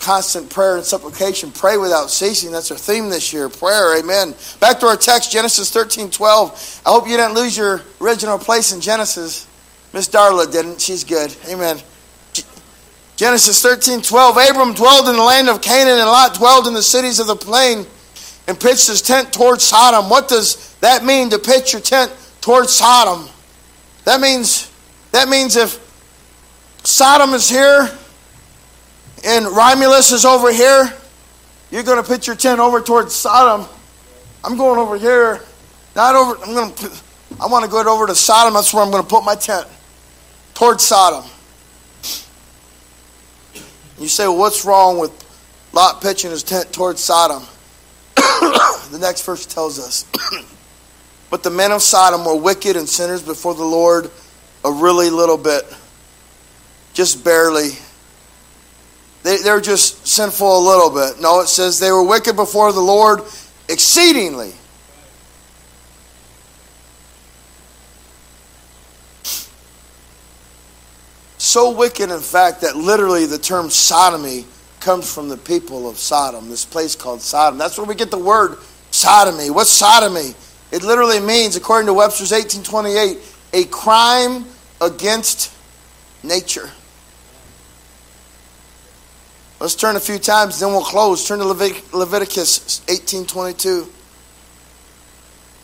constant 0.00 0.50
prayer 0.50 0.76
and 0.76 0.84
supplication. 0.84 1.50
Pray 1.50 1.76
without 1.76 2.10
ceasing. 2.10 2.52
That's 2.52 2.70
our 2.70 2.76
theme 2.76 3.08
this 3.08 3.32
year. 3.32 3.48
Prayer. 3.48 3.98
Amen. 3.98 4.34
Back 4.60 4.80
to 4.80 4.86
our 4.86 4.96
text, 4.96 5.32
Genesis 5.32 5.70
13 5.70 6.10
12. 6.10 6.82
I 6.86 6.90
hope 6.90 7.08
you 7.08 7.16
didn't 7.16 7.34
lose 7.34 7.56
your 7.56 7.82
original 8.00 8.38
place 8.38 8.72
in 8.72 8.80
Genesis. 8.80 9.46
Miss 9.92 10.08
Darla 10.08 10.50
didn't. 10.50 10.80
She's 10.80 11.04
good. 11.04 11.34
Amen. 11.48 11.78
Genesis 13.16 13.60
13 13.62 14.02
12. 14.02 14.36
Abram 14.50 14.74
dwelled 14.74 15.08
in 15.08 15.16
the 15.16 15.22
land 15.22 15.48
of 15.48 15.60
Canaan, 15.60 15.98
and 15.98 16.06
Lot 16.06 16.34
dwelled 16.34 16.66
in 16.66 16.74
the 16.74 16.82
cities 16.82 17.18
of 17.18 17.26
the 17.26 17.36
plain 17.36 17.86
and 18.46 18.58
pitched 18.58 18.86
his 18.86 19.02
tent 19.02 19.32
towards 19.32 19.64
Sodom. 19.64 20.08
What 20.08 20.28
does 20.28 20.76
that 20.80 21.04
mean 21.04 21.30
to 21.30 21.38
pitch 21.38 21.72
your 21.72 21.82
tent 21.82 22.14
towards 22.40 22.72
Sodom? 22.72 23.28
That 24.04 24.20
means 24.20 24.67
that 25.12 25.28
means 25.28 25.56
if 25.56 25.84
Sodom 26.84 27.34
is 27.34 27.48
here 27.48 27.88
and 29.24 29.46
Romulus 29.46 30.12
is 30.12 30.24
over 30.24 30.52
here, 30.52 30.92
you're 31.70 31.82
going 31.82 32.02
to 32.02 32.08
put 32.08 32.26
your 32.26 32.36
tent 32.36 32.60
over 32.60 32.80
towards 32.80 33.14
Sodom. 33.14 33.68
I'm 34.44 34.56
going 34.56 34.78
over 34.78 34.96
here. 34.96 35.40
Not 35.96 36.14
over 36.14 36.42
I'm 36.44 36.54
going 36.54 36.74
to 36.74 36.90
I 37.40 37.46
want 37.46 37.64
to 37.64 37.70
go 37.70 37.82
over 37.92 38.06
to 38.06 38.14
Sodom. 38.14 38.54
That's 38.54 38.72
where 38.72 38.82
I'm 38.82 38.90
going 38.90 39.02
to 39.02 39.08
put 39.08 39.24
my 39.24 39.34
tent. 39.34 39.66
Towards 40.54 40.84
Sodom. 40.84 41.28
You 43.98 44.08
say, 44.08 44.26
well, 44.28 44.38
what's 44.38 44.64
wrong 44.64 44.98
with 44.98 45.12
Lot 45.72 46.00
pitching 46.00 46.30
his 46.30 46.42
tent 46.42 46.72
towards 46.72 47.02
Sodom? 47.02 47.42
the 48.16 48.98
next 49.00 49.24
verse 49.24 49.44
tells 49.46 49.78
us 49.78 50.06
But 51.30 51.42
the 51.42 51.50
men 51.50 51.72
of 51.72 51.82
Sodom 51.82 52.24
were 52.24 52.36
wicked 52.36 52.76
and 52.76 52.88
sinners 52.88 53.22
before 53.22 53.54
the 53.54 53.64
Lord 53.64 54.10
a 54.64 54.72
really 54.72 55.10
little 55.10 55.38
bit, 55.38 55.64
just 56.94 57.24
barely. 57.24 57.70
They, 59.22 59.38
they're 59.38 59.60
just 59.60 60.06
sinful 60.06 60.58
a 60.58 60.64
little 60.66 60.90
bit. 60.90 61.20
No, 61.20 61.40
it 61.40 61.48
says 61.48 61.78
they 61.78 61.90
were 61.90 62.02
wicked 62.04 62.36
before 62.36 62.72
the 62.72 62.80
Lord 62.80 63.20
exceedingly. 63.68 64.52
So 71.36 71.70
wicked, 71.70 72.10
in 72.10 72.20
fact, 72.20 72.60
that 72.60 72.76
literally 72.76 73.24
the 73.24 73.38
term 73.38 73.70
sodomy 73.70 74.44
comes 74.80 75.12
from 75.12 75.28
the 75.28 75.36
people 75.36 75.88
of 75.88 75.96
Sodom, 75.96 76.48
this 76.50 76.64
place 76.64 76.94
called 76.94 77.20
Sodom. 77.20 77.58
That's 77.58 77.78
where 77.78 77.86
we 77.86 77.94
get 77.94 78.10
the 78.10 78.18
word 78.18 78.58
sodomy. 78.90 79.50
What's 79.50 79.70
sodomy? 79.70 80.34
It 80.70 80.82
literally 80.82 81.20
means, 81.20 81.56
according 81.56 81.86
to 81.86 81.94
Webster's 81.94 82.32
1828, 82.32 83.18
a 83.52 83.64
crime 83.64 84.44
against 84.80 85.52
nature. 86.22 86.70
Let's 89.60 89.74
turn 89.74 89.96
a 89.96 90.00
few 90.00 90.18
times, 90.18 90.60
then 90.60 90.70
we'll 90.70 90.82
close. 90.82 91.26
Turn 91.26 91.40
to 91.40 91.44
Levit- 91.44 91.92
Leviticus 91.92 92.80
18:22. 92.86 93.88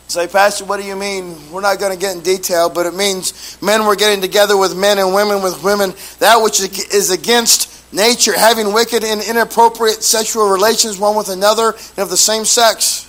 Say, 0.08 0.26
Pastor, 0.26 0.64
what 0.64 0.80
do 0.80 0.86
you 0.86 0.96
mean? 0.96 1.50
We're 1.50 1.60
not 1.60 1.78
going 1.78 1.92
to 1.92 1.98
get 1.98 2.14
in 2.14 2.22
detail, 2.22 2.68
but 2.68 2.86
it 2.86 2.94
means 2.94 3.56
men 3.62 3.86
were 3.86 3.96
getting 3.96 4.20
together 4.20 4.56
with 4.56 4.76
men 4.76 4.98
and 4.98 5.14
women 5.14 5.42
with 5.42 5.62
women. 5.62 5.94
That 6.18 6.42
which 6.42 6.60
is 6.60 7.10
against 7.10 7.92
nature, 7.92 8.38
having 8.38 8.72
wicked 8.72 9.02
and 9.02 9.22
inappropriate 9.22 10.02
sexual 10.02 10.50
relations 10.50 10.98
one 10.98 11.16
with 11.16 11.30
another 11.30 11.74
and 11.90 11.98
of 12.00 12.10
the 12.10 12.16
same 12.16 12.44
sex. 12.44 13.08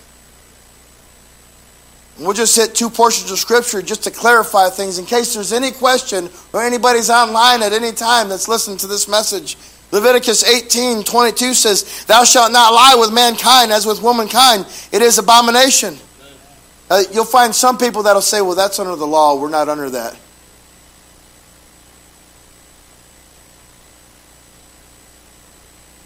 We'll 2.18 2.34
just 2.34 2.56
hit 2.56 2.74
two 2.74 2.90
portions 2.90 3.30
of 3.30 3.40
Scripture 3.40 3.82
just 3.82 4.04
to 4.06 4.12
clarify 4.12 4.70
things 4.70 5.00
in 5.00 5.06
case 5.06 5.34
there's 5.34 5.52
any 5.52 5.72
question 5.72 6.30
or 6.54 6.62
anybody's 6.64 7.10
online 7.10 7.62
at 7.62 7.74
any 7.74 7.92
time 7.92 8.30
that's 8.30 8.48
listening 8.48 8.78
to 8.78 8.88
this 8.88 9.10
message. 9.10 9.58
Leviticus 9.92 10.44
18 10.44 11.04
22 11.04 11.54
says, 11.54 12.06
Thou 12.06 12.24
shalt 12.24 12.54
not 12.54 12.74
lie 12.74 12.96
with 12.98 13.14
mankind 13.14 13.72
as 13.72 13.86
with 13.86 14.02
womankind. 14.02 14.66
It 14.94 15.02
is 15.02 15.18
abomination. 15.18 15.98
Uh, 16.90 17.04
you'll 17.12 17.26
find 17.26 17.54
some 17.54 17.78
people 17.78 18.04
that'll 18.04 18.22
say, 18.22 18.42
Well, 18.42 18.56
that's 18.56 18.80
under 18.80 18.96
the 18.96 19.08
law. 19.08 19.40
We're 19.40 19.50
not 19.50 19.68
under 19.68 19.90
that. 19.90 20.18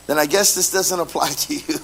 Then 0.08 0.18
I 0.18 0.26
guess 0.26 0.56
this 0.56 0.72
doesn't 0.72 1.00
apply 1.08 1.30
to 1.30 1.54
you. 1.54 1.80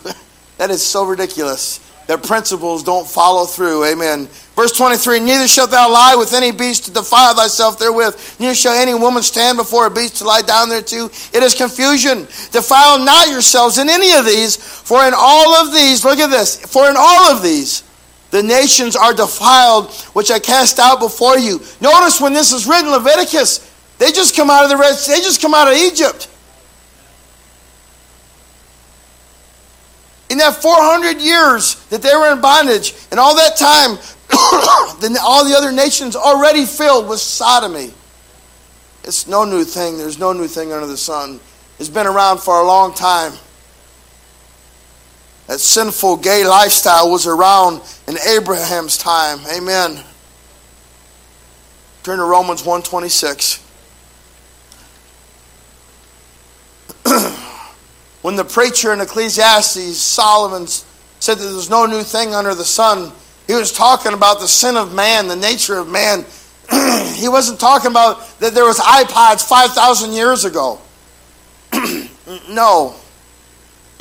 that 0.57 0.71
is 0.71 0.83
so 0.83 1.05
ridiculous 1.05 1.79
that 2.07 2.23
principles 2.23 2.83
don't 2.83 3.07
follow 3.07 3.45
through. 3.45 3.85
Amen. 3.85 4.27
Verse 4.55 4.71
23 4.71 5.19
Neither 5.19 5.47
shalt 5.47 5.71
thou 5.71 5.91
lie 5.91 6.15
with 6.15 6.33
any 6.33 6.51
beast 6.51 6.85
to 6.85 6.91
defile 6.91 7.35
thyself 7.35 7.79
therewith, 7.79 8.37
neither 8.39 8.55
shall 8.55 8.75
any 8.75 8.93
woman 8.93 9.23
stand 9.23 9.57
before 9.57 9.87
a 9.87 9.91
beast 9.91 10.17
to 10.17 10.23
lie 10.23 10.41
down 10.41 10.69
thereto. 10.69 11.05
It 11.33 11.43
is 11.43 11.55
confusion. 11.55 12.27
Defile 12.51 13.03
not 13.03 13.29
yourselves 13.29 13.77
in 13.77 13.89
any 13.89 14.13
of 14.13 14.25
these, 14.25 14.55
for 14.55 15.05
in 15.05 15.13
all 15.15 15.55
of 15.55 15.73
these, 15.73 16.05
look 16.05 16.19
at 16.19 16.29
this, 16.29 16.57
for 16.59 16.89
in 16.89 16.95
all 16.97 17.31
of 17.31 17.41
these, 17.41 17.83
the 18.31 18.43
nations 18.43 18.95
are 18.95 19.13
defiled, 19.13 19.91
which 20.13 20.31
I 20.31 20.39
cast 20.39 20.79
out 20.79 20.99
before 20.99 21.37
you. 21.37 21.59
Notice 21.79 22.19
when 22.19 22.33
this 22.33 22.51
is 22.51 22.67
written, 22.67 22.91
Leviticus, 22.91 23.71
they 23.97 24.11
just 24.11 24.35
come 24.35 24.49
out 24.49 24.63
of 24.63 24.69
the 24.69 24.77
Red 24.77 24.95
they 25.07 25.21
just 25.21 25.41
come 25.41 25.53
out 25.53 25.69
of 25.69 25.77
Egypt. 25.77 26.27
In 30.35 30.39
that 30.39 30.61
400 30.61 31.21
years 31.21 31.75
that 31.85 32.01
they 32.01 32.13
were 32.13 32.33
in 32.33 32.41
bondage, 32.41 32.93
and 33.09 33.21
all 33.21 33.37
that 33.37 33.55
time, 33.55 33.97
then 34.99 35.15
all 35.21 35.45
the 35.45 35.55
other 35.55 35.71
nations 35.71 36.13
already 36.13 36.65
filled 36.65 37.07
with 37.07 37.21
sodomy. 37.21 37.93
It's 39.05 39.27
no 39.27 39.45
new 39.45 39.63
thing. 39.63 39.97
There's 39.97 40.19
no 40.19 40.33
new 40.33 40.49
thing 40.49 40.73
under 40.73 40.87
the 40.87 40.97
sun. 40.97 41.39
It's 41.79 41.87
been 41.87 42.05
around 42.05 42.41
for 42.41 42.59
a 42.59 42.67
long 42.67 42.93
time. 42.93 43.31
That 45.47 45.61
sinful 45.61 46.17
gay 46.17 46.45
lifestyle 46.45 47.09
was 47.09 47.27
around 47.27 47.81
in 48.05 48.17
Abraham's 48.27 48.97
time. 48.97 49.39
Amen. 49.55 50.03
Turn 52.03 52.17
to 52.17 52.25
Romans 52.25 52.65
126. 52.65 53.63
when 58.25 58.35
the 58.35 58.43
preacher 58.43 58.91
in 58.91 59.01
Ecclesiastes, 59.01 59.99
Solomon, 59.99 60.65
said 60.65 61.37
that 61.37 61.43
there's 61.43 61.69
no 61.69 61.85
new 61.85 62.01
thing 62.01 62.33
under 62.33 62.55
the 62.55 62.65
sun, 62.65 63.11
he 63.45 63.53
was 63.53 63.71
talking 63.71 64.13
about 64.13 64.39
the 64.39 64.47
sin 64.47 64.77
of 64.77 64.95
man, 64.95 65.27
the 65.27 65.35
nature 65.35 65.77
of 65.77 65.87
man. 65.87 66.25
he 67.13 67.29
wasn't 67.29 67.59
talking 67.59 67.91
about 67.91 68.27
that 68.39 68.55
there 68.55 68.65
was 68.65 68.79
iPods 68.79 69.47
5,000 69.47 70.13
years 70.13 70.43
ago. 70.43 70.81
no. 72.49 72.95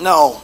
No. 0.00 0.43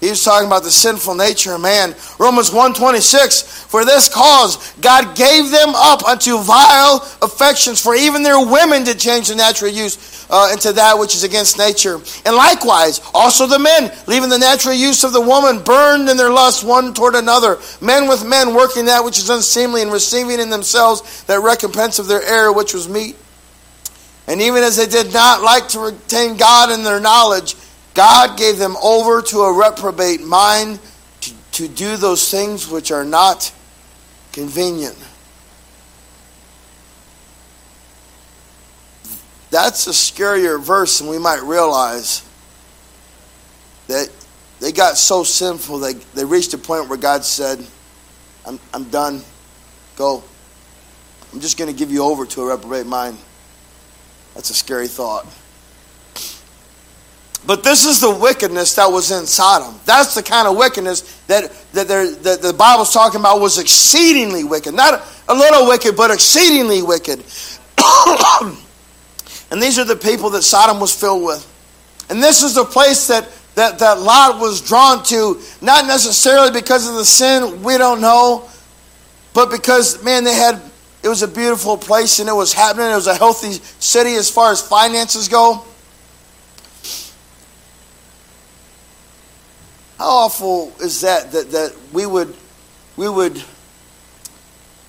He 0.00 0.10
was 0.10 0.22
talking 0.22 0.46
about 0.46 0.62
the 0.62 0.70
sinful 0.70 1.16
nature 1.16 1.54
of 1.54 1.60
man. 1.60 1.92
Romans 2.20 2.52
126, 2.52 3.64
for 3.64 3.84
this 3.84 4.08
cause 4.08 4.72
God 4.80 5.16
gave 5.16 5.50
them 5.50 5.70
up 5.74 6.04
unto 6.04 6.40
vile 6.40 6.98
affections, 7.20 7.80
for 7.82 7.96
even 7.96 8.22
their 8.22 8.38
women 8.38 8.84
did 8.84 9.00
change 9.00 9.28
the 9.28 9.34
natural 9.34 9.72
use 9.72 10.26
uh, 10.30 10.50
into 10.52 10.72
that 10.74 10.96
which 10.96 11.16
is 11.16 11.24
against 11.24 11.58
nature. 11.58 11.96
And 12.24 12.36
likewise, 12.36 13.00
also 13.12 13.48
the 13.48 13.58
men, 13.58 13.92
leaving 14.06 14.28
the 14.28 14.38
natural 14.38 14.74
use 14.74 15.02
of 15.02 15.12
the 15.12 15.20
woman, 15.20 15.64
burned 15.64 16.08
in 16.08 16.16
their 16.16 16.30
lust 16.30 16.62
one 16.62 16.94
toward 16.94 17.16
another. 17.16 17.58
Men 17.80 18.08
with 18.08 18.24
men 18.24 18.54
working 18.54 18.84
that 18.84 19.04
which 19.04 19.18
is 19.18 19.30
unseemly, 19.30 19.82
and 19.82 19.92
receiving 19.92 20.38
in 20.38 20.48
themselves 20.48 21.24
that 21.24 21.40
recompense 21.40 21.98
of 21.98 22.06
their 22.06 22.22
error 22.22 22.52
which 22.52 22.72
was 22.72 22.88
meet. 22.88 23.16
And 24.28 24.42
even 24.42 24.62
as 24.62 24.76
they 24.76 24.86
did 24.86 25.12
not 25.12 25.42
like 25.42 25.68
to 25.68 25.80
retain 25.80 26.36
God 26.36 26.70
in 26.70 26.84
their 26.84 27.00
knowledge, 27.00 27.56
God 27.98 28.38
gave 28.38 28.58
them 28.58 28.76
over 28.80 29.20
to 29.22 29.40
a 29.40 29.52
reprobate 29.52 30.20
mind 30.20 30.78
to, 31.20 31.32
to 31.50 31.66
do 31.66 31.96
those 31.96 32.30
things 32.30 32.70
which 32.70 32.92
are 32.92 33.04
not 33.04 33.52
convenient. 34.30 34.96
That's 39.50 39.88
a 39.88 39.90
scarier 39.90 40.62
verse 40.62 41.00
than 41.00 41.08
we 41.08 41.18
might 41.18 41.42
realize. 41.42 42.24
That 43.88 44.08
they 44.60 44.70
got 44.70 44.96
so 44.96 45.24
sinful, 45.24 45.80
they, 45.80 45.94
they 45.94 46.24
reached 46.24 46.54
a 46.54 46.58
point 46.58 46.88
where 46.88 46.98
God 46.98 47.24
said, 47.24 47.66
I'm, 48.46 48.60
I'm 48.72 48.84
done. 48.90 49.24
Go. 49.96 50.22
I'm 51.32 51.40
just 51.40 51.58
going 51.58 51.68
to 51.68 51.76
give 51.76 51.90
you 51.90 52.04
over 52.04 52.26
to 52.26 52.42
a 52.42 52.46
reprobate 52.46 52.86
mind. 52.86 53.18
That's 54.36 54.50
a 54.50 54.54
scary 54.54 54.86
thought. 54.86 55.26
But 57.46 57.62
this 57.62 57.86
is 57.86 58.00
the 58.00 58.10
wickedness 58.10 58.74
that 58.76 58.86
was 58.86 59.10
in 59.10 59.26
Sodom. 59.26 59.78
That's 59.84 60.14
the 60.14 60.22
kind 60.22 60.48
of 60.48 60.56
wickedness 60.56 61.00
that, 61.28 61.50
that, 61.72 61.88
that 61.88 62.42
the 62.42 62.52
Bible's 62.52 62.92
talking 62.92 63.20
about 63.20 63.40
was 63.40 63.58
exceedingly 63.58 64.44
wicked. 64.44 64.74
Not 64.74 65.02
a 65.28 65.34
little 65.34 65.66
wicked, 65.66 65.96
but 65.96 66.10
exceedingly 66.10 66.82
wicked. 66.82 67.24
and 69.50 69.62
these 69.62 69.78
are 69.78 69.84
the 69.84 69.96
people 69.96 70.30
that 70.30 70.42
Sodom 70.42 70.80
was 70.80 70.94
filled 70.94 71.24
with. 71.24 71.46
And 72.10 72.22
this 72.22 72.42
is 72.42 72.54
the 72.54 72.64
place 72.64 73.06
that, 73.06 73.28
that, 73.54 73.78
that 73.78 74.00
Lot 74.00 74.40
was 74.40 74.60
drawn 74.60 75.02
to, 75.04 75.40
not 75.62 75.86
necessarily 75.86 76.50
because 76.50 76.88
of 76.88 76.96
the 76.96 77.04
sin, 77.04 77.62
we 77.62 77.78
don't 77.78 78.00
know, 78.00 78.48
but 79.32 79.50
because, 79.50 80.02
man, 80.02 80.24
they 80.24 80.34
had 80.34 80.60
it 81.02 81.08
was 81.08 81.22
a 81.22 81.28
beautiful 81.28 81.76
place 81.76 82.18
and 82.18 82.28
it 82.28 82.34
was 82.34 82.52
happening. 82.52 82.90
It 82.90 82.94
was 82.94 83.06
a 83.06 83.14
healthy 83.14 83.52
city 83.78 84.14
as 84.14 84.30
far 84.30 84.50
as 84.50 84.60
finances 84.60 85.28
go. 85.28 85.64
How 89.98 90.08
awful 90.08 90.72
is 90.80 91.00
that 91.00 91.32
that, 91.32 91.50
that 91.50 91.76
we 91.92 92.06
would 92.06 92.34
we 92.96 93.08
would 93.08 93.36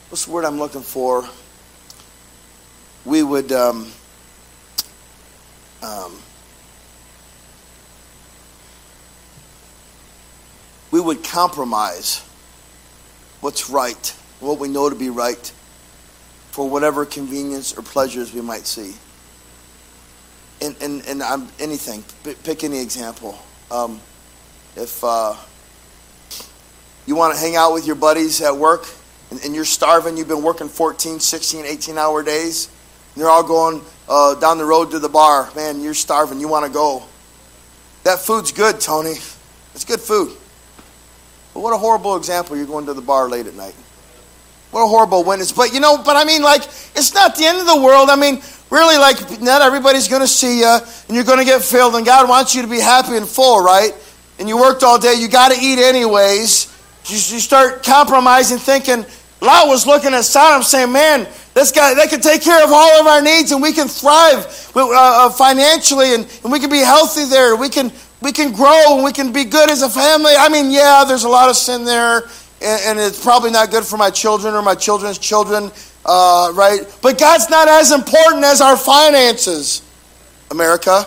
what's 0.10 0.26
the 0.26 0.32
word 0.32 0.46
I'm 0.46 0.60
looking 0.60 0.82
for? 0.82 1.28
We 3.06 3.24
would 3.24 3.52
um, 3.52 3.92
um, 5.82 6.20
we 10.92 11.00
would 11.00 11.24
compromise 11.24 12.24
what's 13.42 13.70
right, 13.70 14.16
what 14.40 14.60
we 14.60 14.68
know 14.68 14.90
to 14.90 14.96
be 14.96 15.10
right, 15.10 15.52
for 16.52 16.70
whatever 16.70 17.06
convenience 17.06 17.78
or 17.78 17.82
pleasures 17.82 18.34
we 18.34 18.42
might 18.42 18.66
see. 18.66 18.96
And, 20.62 20.76
and, 20.82 21.06
and 21.08 21.24
I'm, 21.24 21.48
anything, 21.60 22.04
pick 22.44 22.64
any 22.66 22.82
example. 22.82 23.40
Um, 23.72 24.02
if 24.80 25.04
uh, 25.04 25.36
you 27.06 27.16
want 27.16 27.34
to 27.34 27.40
hang 27.40 27.56
out 27.56 27.74
with 27.74 27.86
your 27.86 27.96
buddies 27.96 28.42
at 28.42 28.56
work 28.56 28.88
and, 29.30 29.44
and, 29.44 29.54
you're 29.54 29.66
starving, 29.66 30.16
you've 30.16 30.28
been 30.28 30.42
working 30.42 30.70
14, 30.70 31.20
16, 31.20 31.66
18 31.66 31.98
hour 31.98 32.24
days, 32.24 32.70
and 33.14 33.22
they're 33.22 33.30
all 33.30 33.44
going 33.44 33.82
uh, 34.08 34.36
down 34.36 34.58
the 34.58 34.66
road 34.66 34.92
to 34.92 35.00
the 35.00 35.10
bar. 35.10 35.50
Man, 35.56 35.82
you're 35.82 35.94
starving, 35.94 36.40
you 36.40 36.48
want 36.48 36.66
to 36.66 36.72
go. 36.72 37.04
That 38.04 38.20
food's 38.20 38.52
good, 38.52 38.80
Tony. 38.80 39.16
It's 39.76 39.86
good 39.86 40.00
food. 40.00 40.36
But 41.54 41.60
what 41.60 41.74
a 41.74 41.78
horrible 41.78 42.16
example 42.16 42.56
you're 42.56 42.66
going 42.66 42.86
to 42.86 42.94
the 42.94 43.02
bar 43.02 43.28
late 43.28 43.48
at 43.48 43.56
night. 43.56 43.76
What 44.72 44.84
a 44.84 44.88
horrible 44.88 45.24
witness. 45.24 45.52
But 45.52 45.74
you 45.74 45.80
know, 45.80 46.02
but 46.02 46.16
I 46.16 46.24
mean, 46.24 46.42
like, 46.42 46.64
it's 46.64 47.14
not 47.14 47.36
the 47.36 47.46
end 47.46 47.60
of 47.60 47.66
the 47.66 47.82
world. 47.82 48.10
I 48.10 48.16
mean, 48.16 48.42
really, 48.70 48.98
like, 48.98 49.42
not 49.42 49.62
everybody's 49.62 50.08
going 50.08 50.22
to 50.22 50.28
see 50.28 50.60
you, 50.60 50.68
and 50.68 51.16
you're 51.16 51.26
going 51.26 51.40
to 51.40 51.46
get 51.46 51.64
filled, 51.64 51.96
and 51.96 52.06
God 52.06 52.30
wants 52.30 52.56
you 52.56 52.62
to 52.62 52.68
be 52.68 52.80
happy 52.80 53.18
and 53.18 53.28
full, 53.28 53.62
right? 53.62 53.94
And 54.40 54.48
you 54.48 54.58
worked 54.58 54.84
all 54.84 54.98
day, 54.98 55.16
you 55.16 55.28
got 55.28 55.52
to 55.52 55.58
eat 55.60 55.80
anyways. 55.80 56.74
You, 57.06 57.16
you 57.16 57.40
start 57.40 57.84
compromising, 57.84 58.58
thinking, 58.58 59.06
Lot 59.42 59.68
was 59.68 59.86
looking 59.86 60.14
at 60.14 60.26
Sodom 60.26 60.64
saying, 60.64 60.92
man, 60.92 61.28
this 61.54 61.72
guy, 61.72 61.94
they 61.94 62.08
can 62.08 62.20
take 62.22 62.42
care 62.42 62.64
of 62.64 62.72
all 62.72 63.02
of 63.02 63.08
our 63.08 63.22
needs 63.22 63.52
and 63.52 63.62
we 63.62 63.72
can 63.72 63.88
thrive 63.88 64.72
uh, 64.76 64.90
uh, 64.90 65.30
financially 65.30 66.14
and, 66.14 66.28
and 66.44 66.52
we 66.52 66.60
can 66.60 66.70
be 66.70 66.80
healthy 66.80 67.26
there. 67.26 67.56
We 67.56 67.70
can, 67.70 67.92
we 68.22 68.32
can 68.32 68.52
grow 68.52 68.96
and 68.96 69.04
we 69.04 69.14
can 69.14 69.32
be 69.32 69.46
good 69.46 69.70
as 69.70 69.82
a 69.82 69.90
family. 69.90 70.34
I 70.38 70.50
mean, 70.50 70.72
yeah, 70.72 71.06
there's 71.08 71.24
a 71.24 71.30
lot 71.30 71.50
of 71.50 71.56
sin 71.56 71.86
there, 71.86 72.24
and, 72.62 72.82
and 72.86 73.00
it's 73.00 73.22
probably 73.22 73.52
not 73.52 73.72
good 73.72 73.86
for 73.86 73.98
my 73.98 74.10
children 74.10 74.54
or 74.54 74.62
my 74.62 74.76
children's 74.76 75.18
children, 75.18 75.72
uh, 76.06 76.52
right? 76.54 76.82
But 77.02 77.18
God's 77.18 77.50
not 77.50 77.68
as 77.68 77.92
important 77.92 78.44
as 78.44 78.60
our 78.60 78.76
finances, 78.76 79.82
America. 80.52 81.06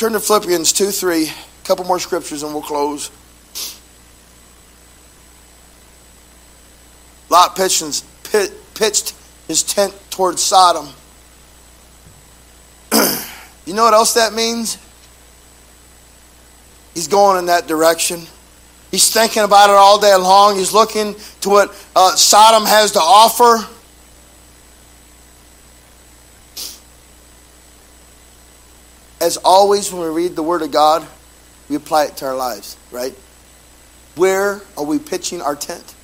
Turn 0.00 0.14
to 0.14 0.20
Philippians 0.20 0.72
2 0.72 0.92
3, 0.92 1.24
a 1.24 1.32
couple 1.64 1.84
more 1.84 2.00
scriptures, 2.00 2.42
and 2.42 2.54
we'll 2.54 2.62
close. 2.62 3.10
Lot 7.28 7.54
pitched, 7.54 8.02
pitched 8.74 9.14
his 9.46 9.62
tent 9.62 9.94
towards 10.08 10.40
Sodom. 10.40 10.88
You 13.66 13.74
know 13.74 13.84
what 13.84 13.92
else 13.92 14.14
that 14.14 14.32
means? 14.32 14.78
He's 16.94 17.06
going 17.06 17.38
in 17.38 17.46
that 17.46 17.68
direction. 17.68 18.22
He's 18.90 19.12
thinking 19.12 19.42
about 19.42 19.68
it 19.68 19.76
all 19.76 20.00
day 20.00 20.16
long. 20.16 20.56
He's 20.56 20.72
looking 20.72 21.14
to 21.42 21.50
what 21.50 21.88
uh, 21.94 22.16
Sodom 22.16 22.64
has 22.66 22.92
to 22.92 23.00
offer. 23.00 23.68
As 29.20 29.36
always, 29.38 29.92
when 29.92 30.02
we 30.02 30.08
read 30.08 30.34
the 30.34 30.42
Word 30.42 30.62
of 30.62 30.70
God, 30.70 31.06
we 31.68 31.76
apply 31.76 32.06
it 32.06 32.16
to 32.18 32.26
our 32.26 32.36
lives, 32.36 32.76
right? 32.90 33.14
Where 34.16 34.60
are 34.76 34.84
we 34.84 34.98
pitching 34.98 35.42
our 35.42 35.54
tent? 35.54 35.94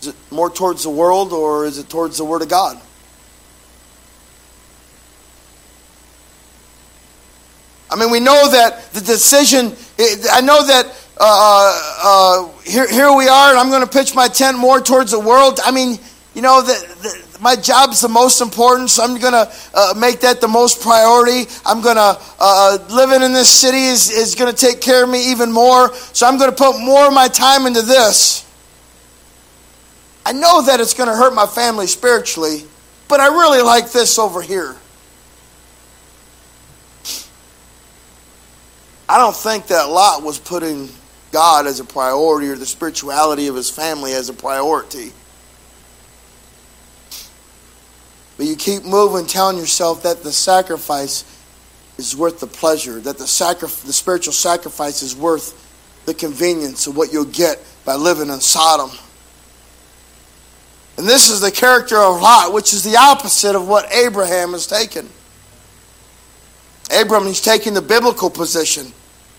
Is 0.00 0.08
it 0.08 0.16
more 0.30 0.50
towards 0.50 0.82
the 0.82 0.90
world 0.90 1.32
or 1.32 1.66
is 1.66 1.78
it 1.78 1.88
towards 1.88 2.16
the 2.18 2.24
Word 2.24 2.42
of 2.42 2.48
God? 2.48 2.80
I 7.90 7.96
mean, 7.96 8.10
we 8.10 8.20
know 8.20 8.50
that 8.50 8.92
the 8.92 9.00
decision, 9.00 9.74
I 10.30 10.40
know 10.40 10.64
that 10.64 10.86
uh, 11.18 11.22
uh, 11.22 11.98
uh, 12.02 12.48
here, 12.62 12.88
here 12.88 13.12
we 13.12 13.28
are, 13.28 13.50
and 13.50 13.58
I'm 13.58 13.68
going 13.68 13.82
to 13.82 13.88
pitch 13.88 14.14
my 14.14 14.28
tent 14.28 14.56
more 14.56 14.80
towards 14.80 15.10
the 15.10 15.20
world. 15.20 15.60
I 15.64 15.70
mean, 15.70 15.98
you 16.34 16.40
know, 16.40 16.62
the, 16.62 17.29
my 17.40 17.56
job's 17.56 18.00
the 18.00 18.08
most 18.08 18.40
important, 18.40 18.90
so 18.90 19.02
I'm 19.02 19.18
going 19.18 19.32
to 19.32 19.52
uh, 19.74 19.94
make 19.96 20.20
that 20.20 20.40
the 20.40 20.48
most 20.48 20.82
priority. 20.82 21.50
I'm 21.64 21.80
going 21.80 21.96
to, 21.96 22.18
uh, 22.38 22.78
living 22.90 23.22
in 23.22 23.32
this 23.32 23.48
city 23.48 23.84
is, 23.84 24.10
is 24.10 24.34
going 24.34 24.52
to 24.52 24.56
take 24.56 24.80
care 24.80 25.04
of 25.04 25.10
me 25.10 25.30
even 25.30 25.50
more, 25.50 25.94
so 25.94 26.26
I'm 26.26 26.38
going 26.38 26.50
to 26.50 26.56
put 26.56 26.78
more 26.78 27.06
of 27.06 27.12
my 27.12 27.28
time 27.28 27.66
into 27.66 27.82
this. 27.82 28.46
I 30.24 30.32
know 30.32 30.62
that 30.62 30.80
it's 30.80 30.94
going 30.94 31.08
to 31.08 31.16
hurt 31.16 31.34
my 31.34 31.46
family 31.46 31.86
spiritually, 31.86 32.64
but 33.08 33.20
I 33.20 33.28
really 33.28 33.62
like 33.62 33.90
this 33.90 34.18
over 34.18 34.42
here. 34.42 34.76
I 39.08 39.18
don't 39.18 39.34
think 39.34 39.66
that 39.68 39.88
Lot 39.88 40.22
was 40.22 40.38
putting 40.38 40.88
God 41.32 41.66
as 41.66 41.80
a 41.80 41.84
priority 41.84 42.48
or 42.48 42.56
the 42.56 42.66
spirituality 42.66 43.48
of 43.48 43.56
his 43.56 43.68
family 43.68 44.12
as 44.12 44.28
a 44.28 44.32
priority. 44.32 45.12
But 48.40 48.46
you 48.46 48.56
keep 48.56 48.86
moving, 48.86 49.26
telling 49.26 49.58
yourself 49.58 50.02
that 50.04 50.22
the 50.22 50.32
sacrifice 50.32 51.26
is 51.98 52.16
worth 52.16 52.40
the 52.40 52.46
pleasure, 52.46 52.98
that 53.00 53.18
the, 53.18 53.26
sacri- 53.26 53.68
the 53.68 53.92
spiritual 53.92 54.32
sacrifice 54.32 55.02
is 55.02 55.14
worth 55.14 56.02
the 56.06 56.14
convenience 56.14 56.86
of 56.86 56.96
what 56.96 57.12
you'll 57.12 57.26
get 57.26 57.62
by 57.84 57.96
living 57.96 58.30
in 58.30 58.40
Sodom. 58.40 58.96
And 60.96 61.06
this 61.06 61.28
is 61.28 61.42
the 61.42 61.50
character 61.50 61.98
of 61.98 62.22
Lot, 62.22 62.54
which 62.54 62.72
is 62.72 62.82
the 62.82 62.96
opposite 62.96 63.54
of 63.54 63.68
what 63.68 63.92
Abraham 63.92 64.52
has 64.52 64.66
taken. 64.66 65.06
Abraham, 66.90 67.26
he's 67.26 67.42
taking 67.42 67.74
the 67.74 67.82
biblical 67.82 68.30
position. 68.30 68.90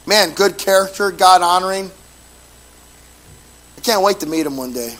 Man, 0.06 0.36
good 0.36 0.60
character, 0.60 1.10
God 1.10 1.42
honoring. 1.42 1.90
I 3.80 3.82
can't 3.82 4.04
wait 4.04 4.20
to 4.20 4.28
meet 4.28 4.46
him 4.46 4.58
one 4.58 4.74
day. 4.74 4.96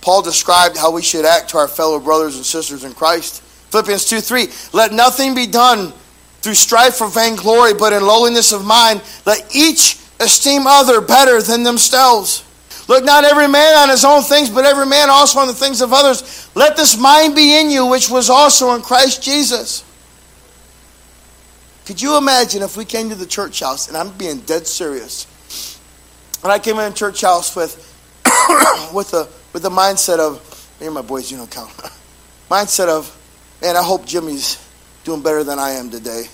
Paul 0.00 0.22
described 0.22 0.76
how 0.76 0.92
we 0.92 1.02
should 1.02 1.24
act 1.24 1.50
to 1.50 1.58
our 1.58 1.68
fellow 1.68 1.98
brothers 1.98 2.36
and 2.36 2.44
sisters 2.44 2.84
in 2.84 2.92
Christ. 2.92 3.42
Philippians 3.70 4.06
2 4.06 4.20
3. 4.20 4.48
Let 4.72 4.92
nothing 4.92 5.34
be 5.34 5.46
done 5.46 5.92
through 6.40 6.54
strife 6.54 7.00
or 7.00 7.08
vainglory, 7.08 7.74
but 7.74 7.92
in 7.92 8.02
lowliness 8.02 8.52
of 8.52 8.64
mind, 8.64 9.02
let 9.26 9.54
each 9.54 9.98
esteem 10.20 10.66
other 10.66 11.00
better 11.00 11.42
than 11.42 11.62
themselves. 11.62 12.44
Look 12.88 13.04
not 13.04 13.24
every 13.24 13.48
man 13.48 13.76
on 13.76 13.90
his 13.90 14.04
own 14.04 14.22
things, 14.22 14.48
but 14.48 14.64
every 14.64 14.86
man 14.86 15.10
also 15.10 15.40
on 15.40 15.46
the 15.46 15.54
things 15.54 15.82
of 15.82 15.92
others. 15.92 16.48
Let 16.54 16.76
this 16.76 16.98
mind 16.98 17.34
be 17.34 17.60
in 17.60 17.70
you, 17.70 17.86
which 17.86 18.08
was 18.08 18.30
also 18.30 18.74
in 18.74 18.82
Christ 18.82 19.22
Jesus. 19.22 19.84
Could 21.84 22.00
you 22.00 22.16
imagine 22.16 22.62
if 22.62 22.76
we 22.76 22.84
came 22.84 23.10
to 23.10 23.14
the 23.14 23.26
church 23.26 23.60
house, 23.60 23.88
and 23.88 23.96
I'm 23.96 24.10
being 24.16 24.40
dead 24.40 24.66
serious, 24.66 25.26
and 26.42 26.52
I 26.52 26.58
came 26.58 26.78
in 26.78 26.90
the 26.90 26.96
church 26.96 27.20
house 27.20 27.54
with 27.54 27.84
with 28.94 29.12
a 29.14 29.28
with 29.58 29.64
the 29.64 29.76
mindset 29.76 30.20
of, 30.20 30.40
me 30.80 30.88
my 30.88 31.02
boys, 31.02 31.32
you 31.32 31.36
don't 31.36 31.50
count. 31.50 31.70
mindset 32.50 32.86
of, 32.86 33.12
man, 33.60 33.76
I 33.76 33.82
hope 33.82 34.06
Jimmy's 34.06 34.64
doing 35.02 35.20
better 35.20 35.42
than 35.42 35.58
I 35.58 35.72
am 35.72 35.90
today. 35.90 36.26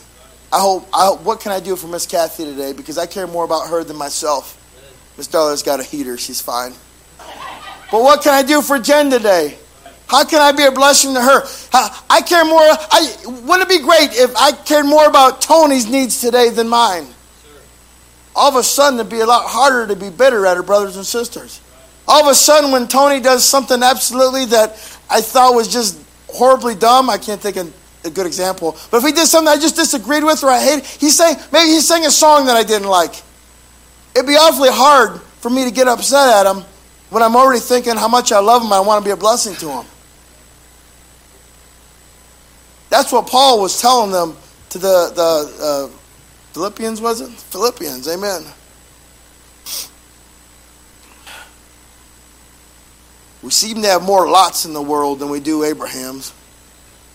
I 0.53 0.61
hope, 0.61 0.87
I 0.93 1.07
hope 1.07 1.23
what 1.23 1.41
can 1.41 1.51
I 1.51 1.59
do 1.59 1.75
for 1.75 1.87
Miss 1.87 2.05
Kathy 2.05 2.45
today? 2.45 2.75
Because 2.75 2.99
I 2.99 3.07
care 3.07 3.27
more 3.27 3.47
about 3.47 3.71
her 3.71 3.83
than 3.83 3.97
myself. 3.97 4.61
Miss 5.17 5.27
Darla's 5.27 5.63
got 5.63 5.81
a 5.81 5.83
heater, 5.83 6.19
she's 6.19 6.43
fine. 6.43 6.75
But 7.91 8.03
what 8.03 8.23
can 8.23 8.35
I 8.35 8.43
do 8.43 8.61
for 8.61 8.79
Jen 8.79 9.09
today? 9.09 9.57
How 10.07 10.27
can 10.27 10.43
I 10.43 10.53
be 10.53 10.65
a 10.65 10.71
blessing 10.71 11.15
to 11.15 11.23
her? 11.23 11.45
I 12.11 12.21
care 12.21 12.45
more. 12.45 12.61
I, 12.61 13.17
wouldn't 13.25 13.63
it 13.63 13.69
be 13.71 13.83
great 13.83 14.11
if 14.13 14.37
I 14.37 14.53
cared 14.53 14.85
more 14.85 15.07
about 15.07 15.41
Tony's 15.41 15.89
needs 15.89 16.21
today 16.21 16.51
than 16.51 16.69
mine? 16.69 17.07
All 18.37 18.51
of 18.51 18.57
a 18.57 18.63
sudden, 18.63 19.01
it'd 19.01 19.11
be 19.11 19.21
a 19.21 19.27
lot 19.27 19.47
harder 19.47 19.87
to 19.87 19.97
be 19.97 20.11
bitter 20.11 20.45
at 20.45 20.59
her 20.59 20.63
brothers 20.63 20.97
and 20.97 21.07
sisters. 21.07 21.63
All 22.07 22.23
of 22.23 22.31
a 22.31 22.35
sudden, 22.35 22.71
when 22.71 22.87
Tony 22.87 23.21
does 23.21 23.45
something 23.45 23.83
absolutely 23.83 24.45
that 24.47 24.71
I 25.09 25.21
thought 25.21 25.55
was 25.55 25.73
just 25.73 26.01
horribly 26.29 26.75
dumb, 26.75 27.09
I 27.09 27.19
can't 27.19 27.41
think 27.41 27.57
of 27.57 27.73
a 28.05 28.11
good 28.11 28.27
example. 28.27 28.77
But 28.91 28.99
if 28.99 29.05
he 29.05 29.13
did 29.13 29.27
something 29.27 29.49
I 29.49 29.57
just 29.57 29.77
disagreed 29.77 30.25
with 30.25 30.43
or 30.43 30.51
I 30.51 30.61
hated, 30.61 30.85
he 30.85 31.09
sang 31.09 31.37
maybe 31.53 31.71
he 31.71 31.81
sang 31.81 32.05
a 32.05 32.11
song 32.11 32.47
that 32.47 32.57
I 32.57 32.63
didn't 32.63 32.89
like. 32.89 33.23
It'd 34.15 34.27
be 34.27 34.37
awfully 34.37 34.69
hard 34.71 35.21
for 35.41 35.51
me 35.51 35.65
to 35.65 35.71
get 35.71 35.89
upset 35.89 36.47
at 36.47 36.55
him 36.55 36.65
when 37.11 37.23
I'm 37.23 37.37
already 37.37 37.61
thinking 37.61 37.97
how 37.97 38.09
much 38.09 38.33
I 38.33 38.39
love 38.39 38.63
him. 38.63 38.73
I 38.73 38.81
want 38.81 39.03
to 39.03 39.05
be 39.05 39.13
a 39.13 39.17
blessing 39.17 39.55
to 39.57 39.69
him. 39.71 39.87
That's 42.91 43.11
what 43.11 43.27
Paul 43.27 43.61
was 43.61 43.81
telling 43.81 44.13
them 44.13 44.37
to 44.71 44.79
the, 44.79 45.13
the 45.15 45.65
uh, 45.65 45.99
Philippians, 46.53 47.01
was 47.01 47.21
it? 47.21 47.31
Philippians, 47.31 48.07
amen. 48.07 48.45
We 53.45 53.51
seem 53.51 53.83
to 53.83 53.89
have 53.89 54.03
more 54.03 54.27
lots 54.27 54.65
in 54.65 54.73
the 54.73 54.81
world 54.81 55.19
than 55.19 55.29
we 55.29 55.39
do 55.39 55.65
Abraham's. 55.65 56.33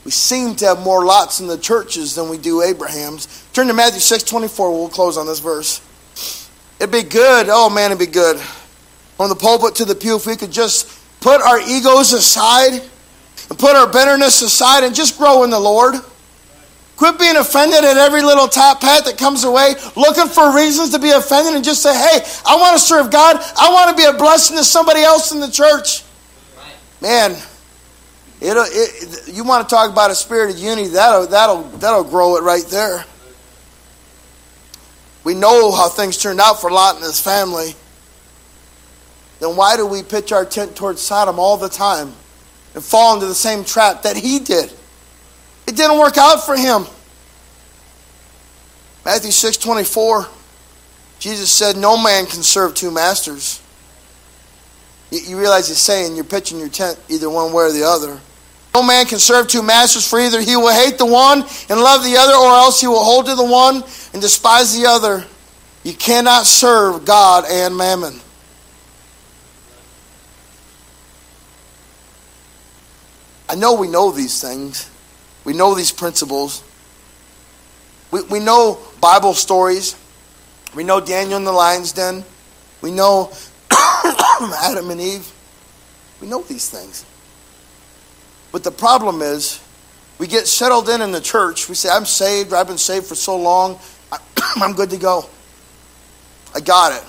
We 0.06 0.12
seem 0.12 0.56
to 0.58 0.66
have 0.68 0.80
more 0.80 1.04
lots 1.04 1.40
in 1.40 1.48
the 1.48 1.58
churches 1.58 2.14
than 2.14 2.30
we 2.30 2.38
do 2.38 2.62
Abraham's. 2.62 3.28
Turn 3.52 3.66
to 3.66 3.74
Matthew 3.74 4.00
6 4.00 4.24
24. 4.24 4.72
We'll 4.72 4.90
close 4.90 5.18
on 5.18 5.26
this 5.26 5.40
verse. 5.40 5.82
It'd 6.80 6.92
be 6.92 7.02
good. 7.02 7.48
Oh, 7.50 7.68
man, 7.72 7.92
it'd 7.92 7.98
be 7.98 8.06
good. 8.06 8.40
From 9.18 9.30
the 9.30 9.36
pulpit 9.36 9.74
to 9.76 9.86
the 9.86 9.96
pew, 9.96 10.18
if 10.18 10.28
we 10.28 10.36
could 10.36 10.52
just 10.52 11.02
put 11.20 11.42
our 11.42 11.60
egos 11.62 12.14
aside 12.14 12.74
and 13.50 13.58
put 13.58 13.76
our 13.76 13.92
bitterness 13.92 14.44
aside 14.44 14.84
and 14.84 14.94
just 14.94 15.18
grow 15.18 15.44
in 15.44 15.50
the 15.50 15.60
Lord. 15.60 15.96
Quit 16.96 17.18
being 17.18 17.38
offended 17.38 17.84
at 17.84 17.98
every 17.98 18.22
little 18.22 18.48
top 18.48 18.82
pat 18.82 19.04
that 19.06 19.18
comes 19.18 19.46
away, 19.46 19.74
looking 19.96 20.28
for 20.28 20.56
reasons 20.56 20.92
to 20.92 21.00
be 21.00 21.10
offended, 21.10 21.56
and 21.56 21.64
just 21.64 21.82
say, 21.82 21.94
hey, 21.94 22.20
I 22.46 22.56
want 22.56 22.78
to 22.78 22.80
serve 22.80 23.10
God. 23.10 23.38
I 23.58 23.74
want 23.74 23.90
to 23.90 23.96
be 23.96 24.08
a 24.08 24.14
blessing 24.14 24.58
to 24.58 24.64
somebody 24.64 25.02
else 25.02 25.32
in 25.32 25.40
the 25.40 25.50
church. 25.50 26.04
Man, 27.02 27.38
it'll, 28.42 28.66
it, 28.68 29.28
you 29.34 29.44
want 29.44 29.68
to 29.68 29.74
talk 29.74 29.92
about 29.92 30.12
a 30.12 30.16
spirit 30.16 30.54
of 30.54 30.60
unity, 30.60 30.90
that'll, 30.90 31.28
that'll, 31.28 31.64
that'll 31.64 32.04
grow 32.04 32.36
it 32.38 32.44
right 32.44 32.66
there. 32.66 33.06
We 35.24 35.36
know 35.36 35.72
how 35.72 35.90
things 35.90 36.18
turned 36.18 36.40
out 36.40 36.62
for 36.62 36.72
Lot 36.72 36.96
and 36.96 37.04
his 37.04 37.20
family. 37.20 37.76
Then 39.40 39.56
why 39.56 39.78
do 39.78 39.86
we 39.86 40.04
pitch 40.04 40.32
our 40.32 40.46
tent 40.46 40.76
towards 40.76 41.02
Sodom 41.02 41.40
all 41.40 41.58
the 41.58 41.70
time 41.70 42.14
and 42.74 42.84
fall 42.84 43.14
into 43.14 43.26
the 43.26 43.36
same 43.36 43.64
trap 43.64 44.04
that 44.04 44.18
he 44.18 44.40
did? 44.40 44.74
It 45.68 45.76
didn't 45.76 46.00
work 46.00 46.18
out 46.18 46.46
for 46.46 46.56
him. 46.56 46.86
Matthew 49.06 49.32
6 49.32 49.58
24, 49.58 50.28
Jesus 51.20 51.52
said, 51.52 51.78
No 51.78 51.98
man 52.02 52.26
can 52.26 52.44
serve 52.44 52.76
two 52.76 52.92
masters. 52.92 53.59
You, 55.12 55.38
realize 55.38 55.68
he's 55.68 55.80
saying 55.80 56.16
you're 56.16 56.24
pitching 56.24 56.60
your 56.60 56.70
tent 56.70 57.00
either 57.10 57.30
one 57.30 57.52
way 57.52 57.64
or 57.64 57.72
the 57.72 57.84
other. 57.84 58.20
No 58.74 58.84
man 58.84 59.06
can 59.06 59.18
serve 59.18 59.48
two 59.48 59.64
masters, 59.64 60.08
for 60.08 60.20
either 60.20 60.40
he 60.40 60.56
will 60.56 60.74
hate 60.74 60.98
the 60.98 61.06
one 61.06 61.44
and 61.70 61.80
love 61.80 62.04
the 62.04 62.16
other, 62.18 62.34
or 62.34 62.52
else 62.52 62.80
he 62.80 62.88
will 62.88 63.04
hold 63.04 63.26
to 63.26 63.36
the 63.36 63.44
one 63.44 63.84
and 64.14 64.22
despise 64.22 64.78
the 64.78 64.86
other. 64.86 65.26
You 65.84 65.94
cannot 65.94 66.46
serve 66.46 67.06
God 67.06 67.46
and 67.50 67.76
mammon. 67.76 68.20
I 73.50 73.56
know 73.56 73.74
we 73.74 73.88
know 73.88 74.12
these 74.12 74.40
things. 74.40 74.90
We 75.44 75.54
know 75.54 75.74
these 75.74 75.92
principles. 75.92 76.64
We, 78.12 78.22
we 78.24 78.40
know 78.40 78.78
Bible 79.02 79.34
stories. 79.34 79.96
We 80.76 80.84
know 80.84 81.02
Daniel 81.02 81.38
in 81.38 81.46
the 81.46 81.52
lion's 81.52 81.92
den. 81.92 82.24
We 82.82 82.92
know 82.92 83.32
Adam 84.64 84.90
and 84.90 85.02
Eve. 85.02 85.32
We 86.22 86.28
know 86.28 86.42
these 86.44 86.70
things. 86.70 87.06
But 88.52 88.64
the 88.64 88.72
problem 88.72 89.22
is, 89.22 89.62
we 90.18 90.28
get 90.28 90.48
settled 90.48 90.90
in 90.90 91.02
in 91.02 91.12
the 91.12 91.22
church. 91.22 91.70
We 91.70 91.76
say, 91.76 91.90
I'm 91.90 92.06
saved. 92.06 92.54
I've 92.54 92.68
been 92.68 92.78
saved 92.78 93.06
for 93.06 93.16
so 93.16 93.38
long. 93.38 93.80
I'm 94.56 94.74
good 94.74 94.90
to 94.90 94.98
go. 94.98 95.26
I 96.54 96.60
got 96.60 96.92
it. 96.94 97.08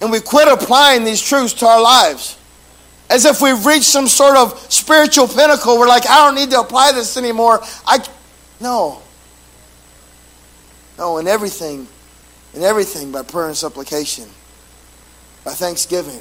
And 0.00 0.10
we 0.12 0.20
quit 0.20 0.48
applying 0.48 1.04
these 1.04 1.20
truths 1.20 1.52
to 1.54 1.66
our 1.66 1.82
lives 1.82 2.38
as 3.10 3.24
if 3.24 3.40
we've 3.40 3.64
reached 3.64 3.84
some 3.84 4.06
sort 4.06 4.36
of 4.36 4.58
spiritual 4.72 5.26
pinnacle. 5.26 5.78
We're 5.78 5.88
like, 5.88 6.08
I 6.08 6.26
don't 6.26 6.34
need 6.34 6.50
to 6.50 6.60
apply 6.60 6.92
this 6.92 7.16
anymore. 7.16 7.60
I 7.86 8.04
no. 8.60 9.02
No, 10.98 11.18
in 11.18 11.28
everything, 11.28 11.86
in 12.54 12.62
everything 12.62 13.12
by 13.12 13.22
prayer 13.22 13.46
and 13.46 13.56
supplication, 13.56 14.28
by 15.48 15.54
thanksgiving. 15.54 16.20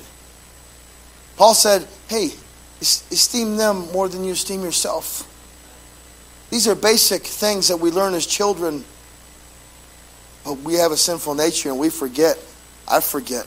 Paul 1.35 1.53
said, 1.53 1.85
hey, 2.07 2.31
esteem 2.79 3.57
them 3.57 3.91
more 3.91 4.07
than 4.07 4.23
you 4.23 4.31
esteem 4.31 4.61
yourself. 4.63 5.27
These 6.49 6.65
are 6.69 6.75
basic 6.75 7.23
things 7.23 7.67
that 7.67 7.75
we 7.75 7.91
learn 7.91 8.13
as 8.13 8.25
children, 8.25 8.85
but 10.45 10.59
we 10.59 10.75
have 10.75 10.93
a 10.93 10.97
sinful 10.97 11.35
nature 11.35 11.67
and 11.71 11.77
we 11.77 11.89
forget. 11.89 12.39
I 12.87 13.01
forget. 13.01 13.45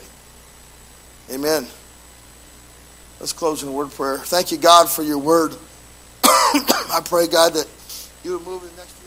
Amen. 1.33 1.67
Let's 3.19 3.33
close 3.33 3.63
in 3.63 3.73
word 3.73 3.91
prayer. 3.91 4.19
Thank 4.19 4.53
you, 4.53 4.59
God, 4.59 4.91
for 4.91 5.03
your 5.03 5.17
word. 5.17 5.57
I 6.25 7.01
pray, 7.03 7.27
God, 7.27 7.55
that 7.55 7.67
you 8.23 8.37
would 8.37 8.47
move 8.47 8.65
in 8.65 8.69
the 8.69 8.77
next 8.77 9.00